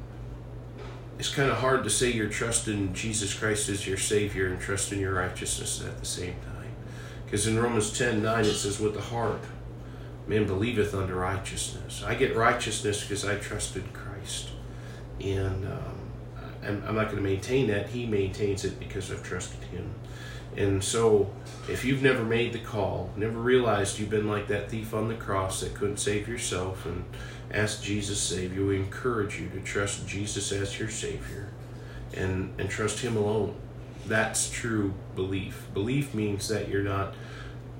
it's 1.17 1.33
kind 1.33 1.49
of 1.49 1.57
hard 1.57 1.85
to 1.85 1.89
say 1.89 2.11
you're 2.11 2.27
trusting 2.27 2.93
Jesus 2.93 3.33
Christ 3.33 3.69
as 3.69 3.87
your 3.87 3.97
Savior 3.97 4.47
and 4.47 4.59
trusting 4.59 4.99
your 4.99 5.13
righteousness 5.13 5.81
at 5.81 5.97
the 5.97 6.05
same 6.05 6.35
time. 6.45 6.71
Because 7.23 7.47
in 7.47 7.57
Romans 7.57 7.97
10 7.97 8.21
9 8.21 8.45
it 8.45 8.53
says, 8.53 8.81
With 8.81 8.95
the 8.95 9.01
heart 9.01 9.39
man 10.27 10.45
believeth 10.45 10.93
unto 10.93 11.13
righteousness. 11.13 12.03
I 12.05 12.15
get 12.15 12.35
righteousness 12.35 13.01
because 13.01 13.25
I 13.25 13.35
trusted 13.35 13.93
Christ. 14.21 14.49
And 15.19 15.65
um, 15.65 16.11
I'm, 16.63 16.83
I'm 16.87 16.95
not 16.95 17.05
going 17.05 17.17
to 17.17 17.21
maintain 17.21 17.67
that. 17.67 17.89
He 17.89 18.05
maintains 18.05 18.65
it 18.65 18.79
because 18.79 19.11
I've 19.11 19.23
trusted 19.23 19.63
Him. 19.65 19.93
And 20.55 20.83
so, 20.83 21.31
if 21.69 21.85
you've 21.85 22.03
never 22.03 22.23
made 22.23 22.51
the 22.51 22.59
call, 22.59 23.11
never 23.15 23.39
realized 23.39 23.99
you've 23.99 24.09
been 24.09 24.27
like 24.27 24.47
that 24.47 24.69
thief 24.69 24.93
on 24.93 25.07
the 25.07 25.15
cross 25.15 25.61
that 25.61 25.73
couldn't 25.73 25.97
save 25.97 26.27
yourself 26.27 26.85
and 26.85 27.05
ask 27.51 27.81
Jesus 27.81 28.27
to 28.27 28.35
save 28.35 28.55
you, 28.55 28.67
we 28.67 28.75
encourage 28.75 29.39
you 29.39 29.49
to 29.49 29.61
trust 29.61 30.07
Jesus 30.07 30.51
as 30.51 30.77
your 30.77 30.89
Savior 30.89 31.49
and, 32.13 32.53
and 32.59 32.69
trust 32.69 32.99
Him 32.99 33.15
alone. 33.15 33.55
That's 34.07 34.49
true 34.49 34.93
belief. 35.15 35.67
Belief 35.73 36.13
means 36.13 36.49
that 36.49 36.67
you're 36.67 36.83
not 36.83 37.13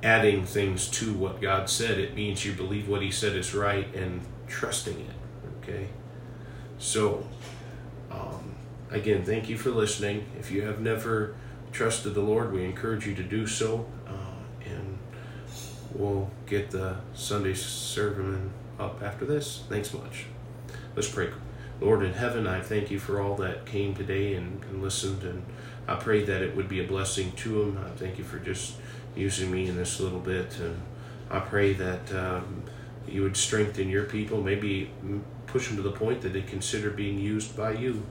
adding 0.02 0.46
things 0.46 0.88
to 0.88 1.14
what 1.14 1.42
God 1.42 1.70
said, 1.70 2.00
it 2.00 2.16
means 2.16 2.46
you 2.46 2.54
believe 2.54 2.88
what 2.88 3.02
He 3.02 3.12
said 3.12 3.36
is 3.36 3.54
right 3.54 3.94
and 3.94 4.22
trusting 4.48 5.00
it. 5.00 5.62
Okay? 5.62 5.90
So, 6.82 7.24
um, 8.10 8.56
again, 8.90 9.24
thank 9.24 9.48
you 9.48 9.56
for 9.56 9.70
listening. 9.70 10.26
If 10.40 10.50
you 10.50 10.64
have 10.64 10.82
never 10.82 11.36
trusted 11.72 12.16
the 12.16 12.22
Lord, 12.22 12.52
we 12.52 12.66
encourage 12.66 13.06
you 13.06 13.14
to 13.14 13.24
do 13.24 13.46
so. 13.46 13.86
Uh, 14.08 14.66
and 14.66 14.98
we'll 15.94 16.32
get 16.48 16.72
the 16.72 16.98
Sunday 17.14 17.54
sermon 17.54 18.52
up 18.80 19.04
after 19.04 19.26
this. 19.26 19.64
Thanks 19.70 19.94
much. 19.94 20.26
Let's 20.96 21.08
pray. 21.08 21.30
Lord 21.80 22.04
in 22.04 22.14
heaven, 22.14 22.48
I 22.48 22.62
thank 22.62 22.90
you 22.90 22.98
for 22.98 23.22
all 23.22 23.36
that 23.36 23.68
came 23.68 23.94
today 23.94 24.34
and, 24.34 24.64
and 24.64 24.82
listened, 24.82 25.22
and 25.24 25.44
I 25.88 25.96
pray 25.96 26.24
that 26.24 26.42
it 26.42 26.56
would 26.56 26.68
be 26.68 26.80
a 26.80 26.88
blessing 26.88 27.32
to 27.34 27.50
them. 27.50 27.86
I 27.86 27.90
thank 27.96 28.18
you 28.18 28.24
for 28.24 28.40
just 28.40 28.76
using 29.16 29.52
me 29.52 29.68
in 29.68 29.76
this 29.76 30.00
little 30.00 30.20
bit, 30.20 30.58
and 30.60 30.82
I 31.30 31.40
pray 31.42 31.74
that 31.74 32.14
um, 32.14 32.64
you 33.08 33.22
would 33.22 33.38
strengthen 33.38 33.90
your 33.90 34.04
people, 34.04 34.42
maybe 34.42 34.92
push 35.52 35.68
them 35.68 35.78
to 35.78 35.84
the 35.84 35.92
point 35.92 36.22
that 36.22 36.34
they 36.34 36.42
consider 36.42 36.90
being 36.90 37.20
used 37.20 37.56
by 37.56 37.74
you. 37.74 38.04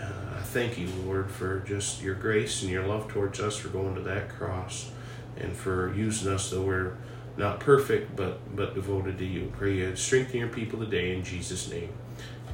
Uh, 0.00 0.04
I 0.38 0.42
thank 0.42 0.78
you, 0.78 0.88
Lord, 1.04 1.30
for 1.30 1.60
just 1.60 2.02
your 2.02 2.14
grace 2.14 2.62
and 2.62 2.70
your 2.70 2.86
love 2.86 3.08
towards 3.08 3.40
us 3.40 3.56
for 3.56 3.68
going 3.68 3.94
to 3.94 4.00
that 4.02 4.28
cross 4.28 4.90
and 5.36 5.54
for 5.54 5.94
using 5.94 6.32
us 6.32 6.50
though 6.50 6.62
we're 6.62 6.96
not 7.36 7.60
perfect 7.60 8.14
but 8.16 8.54
but 8.54 8.74
devoted 8.74 9.18
to 9.18 9.24
you. 9.24 9.52
Pray 9.56 9.74
you 9.76 9.96
strengthen 9.96 10.40
your 10.40 10.48
people 10.48 10.78
today 10.78 11.14
in 11.14 11.24
Jesus' 11.24 11.70
name. 11.70 11.92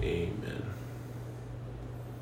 Amen. 0.02 0.75